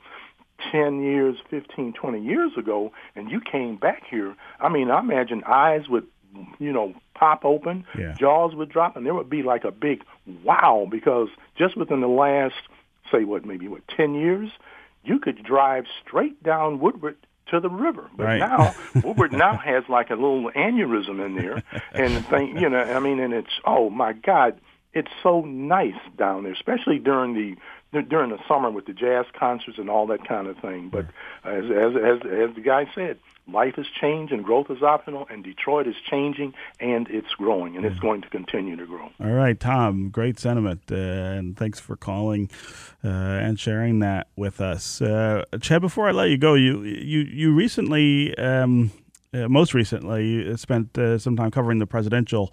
10 0.72 1.02
years, 1.02 1.36
15, 1.50 1.92
20 1.92 2.20
years 2.20 2.52
ago, 2.56 2.92
and 3.14 3.30
you 3.30 3.40
came 3.40 3.76
back 3.76 4.02
here, 4.10 4.34
I 4.58 4.68
mean, 4.68 4.90
I 4.90 5.00
imagine 5.00 5.42
eyes 5.46 5.88
would, 5.88 6.06
you 6.58 6.72
know, 6.72 6.94
pop 7.14 7.44
open, 7.44 7.84
yeah. 7.96 8.14
jaws 8.18 8.54
would 8.54 8.70
drop, 8.70 8.96
and 8.96 9.06
there 9.06 9.14
would 9.14 9.30
be 9.30 9.42
like 9.42 9.64
a 9.64 9.70
big 9.70 10.02
wow 10.44 10.86
because 10.90 11.28
just 11.56 11.76
within 11.76 12.00
the 12.00 12.08
last, 12.08 12.54
say, 13.10 13.24
what, 13.24 13.44
maybe, 13.44 13.68
what, 13.68 13.86
10 13.88 14.14
years, 14.14 14.50
you 15.02 15.18
could 15.18 15.42
drive 15.42 15.84
straight 16.04 16.42
down 16.42 16.78
Woodward 16.78 17.16
to 17.50 17.60
the 17.60 17.68
river. 17.68 18.10
But 18.16 18.24
right. 18.24 18.38
now 18.38 18.74
Woodward 19.02 19.32
now 19.32 19.56
has 19.56 19.84
like 19.88 20.10
a 20.10 20.14
little 20.14 20.50
aneurysm 20.52 21.24
in 21.24 21.34
there, 21.34 21.62
and 21.92 22.16
the 22.16 22.22
thing, 22.22 22.58
you 22.58 22.68
know, 22.68 22.80
I 22.80 22.98
mean, 23.00 23.20
and 23.20 23.32
it's 23.32 23.60
oh 23.64 23.90
my 23.90 24.12
God, 24.12 24.60
it's 24.92 25.10
so 25.22 25.42
nice 25.42 26.00
down 26.16 26.44
there, 26.44 26.52
especially 26.52 26.98
during 26.98 27.34
the 27.34 28.02
during 28.02 28.30
the 28.30 28.38
summer 28.46 28.70
with 28.70 28.86
the 28.86 28.92
jazz 28.92 29.26
concerts 29.38 29.78
and 29.78 29.90
all 29.90 30.06
that 30.08 30.26
kind 30.26 30.46
of 30.46 30.56
thing. 30.58 30.88
But 30.88 31.06
as 31.44 31.64
as 31.64 31.96
as, 31.96 32.18
as 32.24 32.54
the 32.54 32.62
guy 32.64 32.90
said, 32.94 33.18
life 33.52 33.74
is 33.78 33.86
changed 34.00 34.32
and 34.32 34.44
growth 34.44 34.70
is 34.70 34.82
optional, 34.82 35.26
and 35.30 35.44
Detroit 35.44 35.86
is 35.86 35.96
changing 36.08 36.54
and 36.78 37.08
it's 37.08 37.32
growing, 37.36 37.76
and 37.76 37.84
it's 37.84 37.98
going 37.98 38.22
to 38.22 38.28
continue 38.28 38.76
to 38.76 38.86
grow. 38.86 39.08
All 39.20 39.32
right, 39.32 39.58
Tom, 39.58 40.10
great 40.10 40.38
sentiment, 40.38 40.82
uh, 40.90 40.94
and 40.94 41.56
thanks 41.56 41.80
for 41.80 41.96
calling 41.96 42.50
uh, 43.04 43.08
and 43.08 43.58
sharing 43.58 44.00
that 44.00 44.28
with 44.36 44.60
us. 44.60 45.00
Uh, 45.02 45.44
Chad, 45.60 45.80
before 45.80 46.08
I 46.08 46.12
let 46.12 46.30
you 46.30 46.38
go, 46.38 46.54
you 46.54 46.82
you 46.82 47.20
you 47.20 47.54
recently, 47.54 48.36
um, 48.38 48.90
uh, 49.32 49.48
most 49.48 49.74
recently, 49.74 50.56
spent 50.56 50.96
uh, 50.98 51.18
some 51.18 51.36
time 51.36 51.50
covering 51.50 51.78
the 51.78 51.86
presidential 51.86 52.52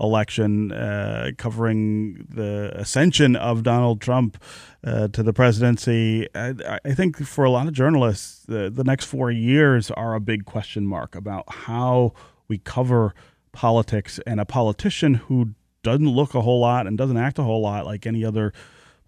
election, 0.00 0.72
uh, 0.72 1.30
covering 1.38 2.26
the 2.28 2.70
ascension 2.74 3.34
of 3.36 3.62
Donald 3.62 4.00
Trump 4.00 4.42
uh, 4.84 5.08
to 5.08 5.22
the 5.22 5.32
presidency. 5.32 6.28
I, 6.34 6.78
I, 6.84 6.94
think 6.94 7.16
for 7.24 7.44
a 7.44 7.50
lot 7.50 7.66
of 7.66 7.72
journalists, 7.72 8.44
the, 8.46 8.70
the 8.70 8.84
next 8.84 9.06
four 9.06 9.30
years 9.30 9.90
are 9.90 10.14
a 10.14 10.20
big 10.20 10.44
question 10.44 10.86
mark 10.86 11.14
about 11.14 11.44
how 11.48 12.12
we 12.46 12.58
cover 12.58 13.14
politics 13.52 14.20
and 14.26 14.38
a 14.38 14.44
politician 14.44 15.14
who 15.14 15.50
doesn't 15.82 16.10
look 16.10 16.34
a 16.34 16.42
whole 16.42 16.60
lot 16.60 16.86
and 16.86 16.98
doesn't 16.98 17.16
act 17.16 17.38
a 17.38 17.42
whole 17.42 17.62
lot 17.62 17.86
like 17.86 18.06
any 18.06 18.24
other 18.24 18.52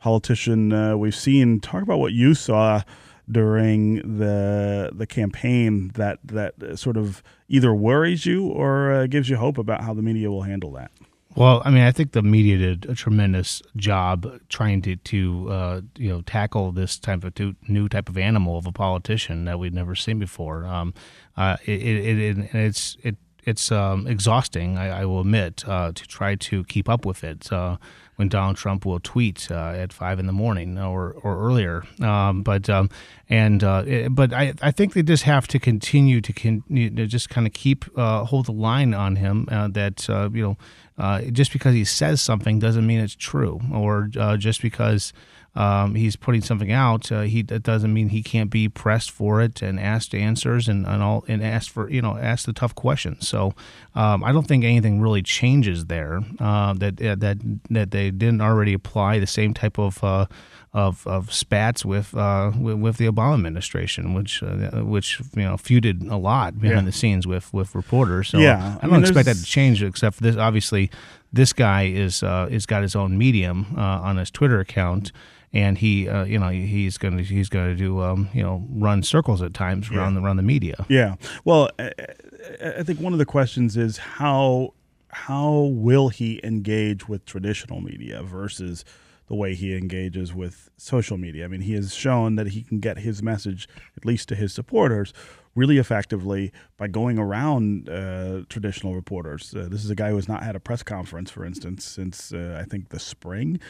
politician 0.00 0.72
uh, 0.72 0.96
we've 0.96 1.14
seen. 1.14 1.60
Talk 1.60 1.82
about 1.82 1.98
what 1.98 2.12
you 2.12 2.34
saw 2.34 2.82
during 3.30 4.18
the 4.18 4.90
the 4.92 5.06
campaign 5.06 5.90
that 5.94 6.18
that 6.24 6.78
sort 6.78 6.96
of 6.96 7.22
either 7.48 7.74
worries 7.74 8.26
you 8.26 8.48
or 8.48 8.92
uh, 8.92 9.06
gives 9.06 9.28
you 9.28 9.36
hope 9.36 9.58
about 9.58 9.82
how 9.82 9.94
the 9.94 10.02
media 10.02 10.30
will 10.30 10.42
handle 10.42 10.72
that? 10.72 10.90
Well, 11.34 11.62
I 11.64 11.70
mean, 11.70 11.82
I 11.82 11.92
think 11.92 12.12
the 12.12 12.22
media 12.22 12.58
did 12.58 12.86
a 12.86 12.94
tremendous 12.94 13.62
job 13.76 14.40
trying 14.48 14.82
to 14.82 14.96
to 14.96 15.48
uh, 15.50 15.80
you 15.96 16.08
know 16.08 16.22
tackle 16.22 16.72
this 16.72 16.98
type 16.98 17.24
of 17.24 17.32
new 17.68 17.88
type 17.88 18.08
of 18.08 18.18
animal 18.18 18.58
of 18.58 18.66
a 18.66 18.72
politician 18.72 19.44
that 19.44 19.58
we'd 19.58 19.74
never 19.74 19.94
seen 19.94 20.18
before. 20.18 20.66
Um, 20.66 20.94
uh, 21.36 21.56
it, 21.64 21.80
it, 21.82 22.18
it, 22.18 22.54
it's 22.54 22.96
it 23.02 23.16
it's 23.44 23.72
um, 23.72 24.06
exhausting, 24.06 24.76
I, 24.76 25.00
I, 25.00 25.04
will 25.06 25.20
admit, 25.20 25.64
uh, 25.66 25.92
to 25.92 26.06
try 26.06 26.34
to 26.34 26.64
keep 26.64 26.86
up 26.86 27.06
with 27.06 27.24
it 27.24 27.50
uh, 27.50 27.78
when 28.18 28.28
Donald 28.28 28.56
Trump 28.56 28.84
will 28.84 28.98
tweet 28.98 29.48
uh, 29.48 29.54
at 29.54 29.92
five 29.92 30.18
in 30.18 30.26
the 30.26 30.32
morning 30.32 30.76
or 30.76 31.12
or 31.22 31.38
earlier. 31.38 31.84
Um, 32.00 32.42
but 32.42 32.68
um, 32.68 32.90
and 33.28 33.62
uh, 33.62 33.84
it, 33.86 34.12
but 34.12 34.32
I, 34.32 34.54
I 34.60 34.72
think 34.72 34.94
they 34.94 35.02
just 35.02 35.22
have 35.22 35.46
to 35.48 35.60
continue 35.60 36.20
to, 36.20 36.32
to 36.32 37.06
just 37.06 37.30
kind 37.30 37.46
of 37.46 37.52
keep 37.52 37.84
uh, 37.96 38.24
hold 38.24 38.46
the 38.46 38.52
line 38.52 38.92
on 38.92 39.16
him 39.16 39.46
uh, 39.52 39.68
that 39.68 40.08
you 40.08 40.42
know 40.42 40.56
uh, 40.98 41.22
just 41.22 41.52
because 41.52 41.74
he 41.74 41.84
says 41.84 42.20
something 42.20 42.58
doesn't 42.58 42.86
mean 42.86 42.98
it's 42.98 43.14
true, 43.14 43.60
or 43.72 44.10
uh, 44.18 44.36
just 44.36 44.60
because 44.60 45.12
um, 45.54 45.94
he's 45.94 46.14
putting 46.14 46.40
something 46.40 46.70
out, 46.70 47.10
uh, 47.10 47.22
he 47.22 47.42
that 47.42 47.62
doesn't 47.62 47.92
mean 47.92 48.10
he 48.10 48.22
can't 48.22 48.50
be 48.50 48.68
pressed 48.68 49.10
for 49.10 49.40
it 49.40 49.62
and 49.62 49.80
asked 49.80 50.14
answers 50.14 50.68
and, 50.68 50.86
and 50.86 51.02
all 51.02 51.24
and 51.26 51.42
asked 51.42 51.70
for 51.70 51.90
you 51.90 52.00
know 52.02 52.16
asked 52.16 52.46
the 52.46 52.52
tough 52.52 52.74
questions. 52.74 53.26
So 53.26 53.54
um, 53.94 54.22
I 54.22 54.32
don't 54.32 54.46
think 54.46 54.64
anything 54.64 55.00
really 55.00 55.22
changes 55.22 55.86
there. 55.86 56.20
Uh, 56.38 56.74
that 56.74 56.96
that 56.96 57.38
that 57.70 57.90
they 57.90 58.10
didn't 58.10 58.40
already 58.40 58.72
apply 58.72 59.18
the 59.18 59.26
same 59.26 59.54
type 59.54 59.78
of 59.78 60.02
uh, 60.04 60.26
of, 60.74 61.06
of 61.06 61.32
spats 61.32 61.84
with, 61.84 62.14
uh, 62.14 62.52
with, 62.58 62.78
with 62.78 62.96
the 62.98 63.06
Obama 63.06 63.34
administration, 63.34 64.14
which 64.14 64.42
uh, 64.42 64.82
which 64.82 65.20
you 65.34 65.42
know 65.42 65.54
feuded 65.54 66.10
a 66.10 66.16
lot 66.16 66.60
behind 66.60 66.80
yeah. 66.80 66.84
the 66.84 66.92
scenes 66.92 67.26
with 67.26 67.52
with 67.54 67.74
reporters. 67.74 68.28
So 68.28 68.38
yeah, 68.38 68.76
I, 68.80 68.86
I 68.86 68.88
don't 68.88 68.92
mean, 68.92 69.02
expect 69.02 69.26
that 69.26 69.36
to 69.36 69.44
change, 69.44 69.82
except 69.82 70.16
for 70.16 70.22
this. 70.22 70.36
Obviously, 70.36 70.90
this 71.32 71.52
guy 71.52 71.84
is 71.84 72.22
uh, 72.22 72.48
is 72.50 72.66
got 72.66 72.82
his 72.82 72.94
own 72.94 73.16
medium 73.16 73.74
uh, 73.76 73.80
on 73.80 74.16
his 74.16 74.30
Twitter 74.30 74.60
account. 74.60 75.10
And 75.52 75.78
he, 75.78 76.08
uh, 76.08 76.24
you 76.24 76.38
know, 76.38 76.50
he's 76.50 76.98
gonna 76.98 77.22
he's 77.22 77.48
gonna 77.48 77.74
do, 77.74 78.00
um, 78.00 78.28
you 78.34 78.42
know, 78.42 78.64
run 78.70 79.02
circles 79.02 79.40
at 79.40 79.54
times 79.54 79.90
around 79.90 80.14
yeah. 80.14 80.20
the 80.20 80.26
around 80.26 80.36
the 80.36 80.42
media. 80.42 80.84
Yeah. 80.88 81.14
Well, 81.44 81.70
I 81.78 82.82
think 82.82 83.00
one 83.00 83.12
of 83.12 83.18
the 83.18 83.26
questions 83.26 83.76
is 83.76 83.96
how 83.96 84.74
how 85.08 85.70
will 85.72 86.10
he 86.10 86.40
engage 86.44 87.08
with 87.08 87.24
traditional 87.24 87.80
media 87.80 88.22
versus 88.22 88.84
the 89.28 89.34
way 89.34 89.54
he 89.54 89.76
engages 89.76 90.34
with 90.34 90.70
social 90.76 91.16
media. 91.16 91.44
I 91.44 91.48
mean, 91.48 91.60
he 91.60 91.74
has 91.74 91.94
shown 91.94 92.36
that 92.36 92.48
he 92.48 92.62
can 92.62 92.80
get 92.80 92.98
his 92.98 93.22
message, 93.22 93.68
at 93.96 94.04
least 94.04 94.28
to 94.30 94.34
his 94.34 94.54
supporters, 94.54 95.12
really 95.54 95.76
effectively 95.76 96.50
by 96.78 96.88
going 96.88 97.18
around 97.18 97.88
uh, 97.88 98.42
traditional 98.48 98.94
reporters. 98.94 99.54
Uh, 99.54 99.68
this 99.70 99.84
is 99.84 99.90
a 99.90 99.94
guy 99.94 100.10
who 100.10 100.16
has 100.16 100.28
not 100.28 100.42
had 100.42 100.56
a 100.56 100.60
press 100.60 100.82
conference, 100.82 101.30
for 101.30 101.44
instance, 101.44 101.84
since 101.84 102.32
uh, 102.32 102.58
I 102.60 102.64
think 102.64 102.88
the 102.88 102.98
spring. 102.98 103.60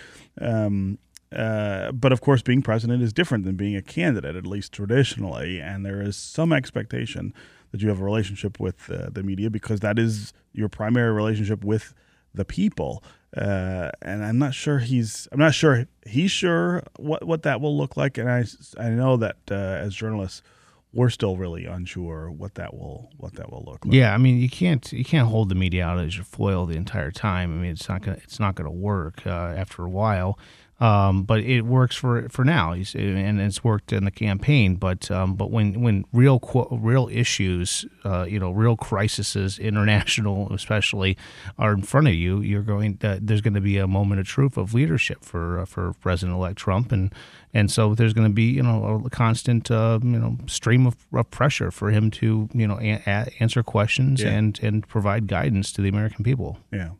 Um, 0.40 0.98
uh, 1.34 1.92
but 1.92 2.12
of 2.12 2.20
course, 2.20 2.42
being 2.42 2.62
president 2.62 3.02
is 3.02 3.12
different 3.12 3.44
than 3.44 3.56
being 3.56 3.76
a 3.76 3.82
candidate, 3.82 4.36
at 4.36 4.46
least 4.46 4.72
traditionally. 4.72 5.60
And 5.60 5.84
there 5.84 6.00
is 6.00 6.16
some 6.16 6.52
expectation 6.52 7.34
that 7.70 7.82
you 7.82 7.88
have 7.88 8.00
a 8.00 8.04
relationship 8.04 8.58
with 8.58 8.90
uh, 8.90 9.10
the 9.10 9.22
media 9.22 9.50
because 9.50 9.80
that 9.80 9.98
is 9.98 10.32
your 10.52 10.68
primary 10.68 11.12
relationship 11.12 11.64
with 11.64 11.94
the 12.34 12.44
people. 12.44 13.04
Uh, 13.36 13.90
and 14.00 14.24
I'm 14.24 14.38
not 14.38 14.54
sure 14.54 14.78
he's 14.78 15.28
I'm 15.32 15.38
not 15.38 15.52
sure 15.52 15.86
he's 16.06 16.30
sure 16.30 16.82
what, 16.96 17.24
what 17.26 17.42
that 17.42 17.60
will 17.60 17.76
look 17.76 17.96
like. 17.96 18.16
And 18.16 18.30
I, 18.30 18.44
I 18.78 18.88
know 18.88 19.18
that 19.18 19.36
uh, 19.50 19.54
as 19.54 19.94
journalists, 19.94 20.42
we're 20.94 21.10
still 21.10 21.36
really 21.36 21.66
unsure 21.66 22.30
what 22.30 22.54
that 22.54 22.72
will 22.72 23.10
what 23.18 23.34
that 23.34 23.52
will 23.52 23.64
look 23.66 23.84
like. 23.84 23.92
Yeah, 23.92 24.14
I 24.14 24.18
mean 24.18 24.38
you 24.38 24.48
can't 24.48 24.90
you 24.92 25.04
can't 25.04 25.28
hold 25.28 25.50
the 25.50 25.54
media 25.54 25.84
out 25.84 25.98
as 25.98 26.16
your 26.16 26.24
foil 26.24 26.64
the 26.64 26.76
entire 26.76 27.10
time. 27.10 27.52
I 27.52 27.60
mean 27.60 27.72
it's 27.72 27.88
not 27.88 28.02
gonna 28.02 28.18
it's 28.24 28.40
not 28.40 28.54
gonna 28.54 28.70
work 28.70 29.26
uh, 29.26 29.30
after 29.30 29.84
a 29.84 29.90
while. 29.90 30.38
Um, 30.80 31.24
but 31.24 31.40
it 31.40 31.62
works 31.62 31.96
for 31.96 32.28
for 32.28 32.44
now, 32.44 32.72
and 32.72 33.40
it's 33.40 33.64
worked 33.64 33.92
in 33.92 34.04
the 34.04 34.12
campaign. 34.12 34.76
But 34.76 35.10
um, 35.10 35.34
but 35.34 35.50
when 35.50 35.80
when 35.80 36.04
real 36.12 36.40
real 36.70 37.08
issues, 37.10 37.84
uh, 38.04 38.26
you 38.28 38.38
know, 38.38 38.52
real 38.52 38.76
crises, 38.76 39.58
international 39.58 40.52
especially, 40.52 41.16
are 41.58 41.72
in 41.72 41.82
front 41.82 42.06
of 42.06 42.14
you, 42.14 42.40
you're 42.40 42.62
going. 42.62 42.96
To, 42.98 43.18
there's 43.20 43.40
going 43.40 43.54
to 43.54 43.60
be 43.60 43.78
a 43.78 43.88
moment 43.88 44.20
of 44.20 44.26
truth 44.28 44.56
of 44.56 44.72
leadership 44.72 45.24
for 45.24 45.60
uh, 45.60 45.64
for 45.64 45.94
President-elect 45.94 46.56
Trump, 46.56 46.92
and 46.92 47.12
and 47.52 47.72
so 47.72 47.96
there's 47.96 48.12
going 48.12 48.28
to 48.28 48.34
be 48.34 48.44
you 48.44 48.62
know 48.62 49.02
a 49.04 49.10
constant 49.10 49.72
uh, 49.72 49.98
you 50.00 50.18
know 50.18 50.38
stream 50.46 50.86
of, 50.86 50.96
of, 51.12 51.28
pressure 51.32 51.72
for 51.72 51.90
him 51.90 52.08
to 52.12 52.48
you 52.52 52.68
know 52.68 52.78
a- 52.80 53.02
a- 53.04 53.32
answer 53.40 53.64
questions 53.64 54.22
yeah. 54.22 54.30
and 54.30 54.60
and 54.62 54.86
provide 54.86 55.26
guidance 55.26 55.72
to 55.72 55.82
the 55.82 55.88
American 55.88 56.24
people. 56.24 56.58
Yeah. 56.72 56.90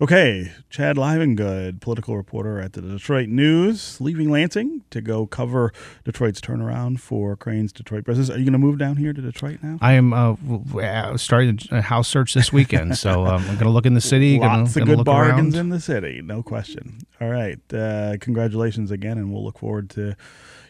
Okay, 0.00 0.52
Chad 0.70 0.96
Livengood, 0.96 1.80
political 1.80 2.16
reporter 2.16 2.60
at 2.60 2.72
the 2.72 2.82
Detroit 2.82 3.28
News, 3.28 4.00
leaving 4.00 4.30
Lansing 4.30 4.82
to 4.90 5.00
go 5.00 5.26
cover 5.26 5.72
Detroit's 6.04 6.40
turnaround 6.40 7.00
for 7.00 7.36
Crain's 7.36 7.72
Detroit 7.72 8.04
business. 8.04 8.28
Are 8.30 8.38
you 8.38 8.44
going 8.44 8.52
to 8.52 8.58
move 8.58 8.78
down 8.78 8.96
here 8.96 9.12
to 9.12 9.20
Detroit 9.20 9.60
now? 9.62 9.78
I 9.80 9.92
am 9.92 10.12
uh, 10.12 11.16
starting 11.16 11.58
a 11.70 11.82
house 11.82 12.08
search 12.08 12.34
this 12.34 12.52
weekend, 12.52 12.98
so 12.98 13.24
um, 13.26 13.42
I'm 13.42 13.46
going 13.46 13.58
to 13.58 13.70
look 13.70 13.86
in 13.86 13.94
the 13.94 14.00
city. 14.00 14.38
Lots 14.38 14.74
gonna, 14.74 14.90
of 14.90 14.96
good 14.98 15.04
bargains 15.04 15.54
around. 15.54 15.66
in 15.66 15.68
the 15.70 15.80
city, 15.80 16.20
no 16.22 16.42
question. 16.42 16.98
All 17.20 17.28
right, 17.28 17.60
uh, 17.72 18.16
congratulations 18.20 18.90
again, 18.90 19.18
and 19.18 19.32
we'll 19.32 19.44
look 19.44 19.58
forward 19.58 19.90
to 19.90 20.16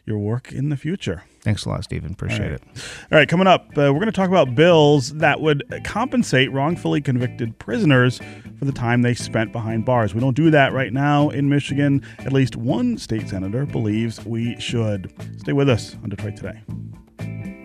your 0.07 0.19
work 0.19 0.53
in 0.53 0.69
the 0.69 0.77
future. 0.77 1.25
Thanks 1.43 1.65
a 1.67 1.69
lot, 1.69 1.85
Stephen. 1.85 2.13
Appreciate 2.13 2.43
All 2.43 2.51
right. 2.51 2.61
it. 2.61 2.89
All 3.13 3.19
right, 3.19 3.29
coming 3.29 3.47
up, 3.47 3.69
uh, 3.71 3.93
we're 3.93 3.95
going 3.95 4.07
to 4.07 4.13
talk 4.13 4.29
about 4.29 4.55
bills 4.55 5.13
that 5.15 5.41
would 5.41 5.63
compensate 5.85 6.51
wrongfully 6.53 7.01
convicted 7.01 7.59
prisoners 7.59 8.21
for 8.59 8.65
the 8.65 8.73
time 8.73 9.03
they 9.03 9.15
spent 9.15 9.53
behind 9.53 9.85
bars. 9.85 10.15
We 10.15 10.21
don't 10.21 10.37
do 10.37 10.51
that 10.51 10.73
right 10.73 10.93
now 10.93 11.29
in 11.29 11.49
Michigan. 11.49 12.03
At 12.21 12.33
least 12.33 12.57
one 12.57 12.97
state 12.97 13.29
senator 13.29 13.67
believes 13.67 14.25
we 14.25 14.59
should. 14.59 15.13
Stay 15.39 15.53
with 15.53 15.69
us 15.69 15.97
on 16.03 16.09
Detroit 16.09 16.37
Today. 16.37 17.64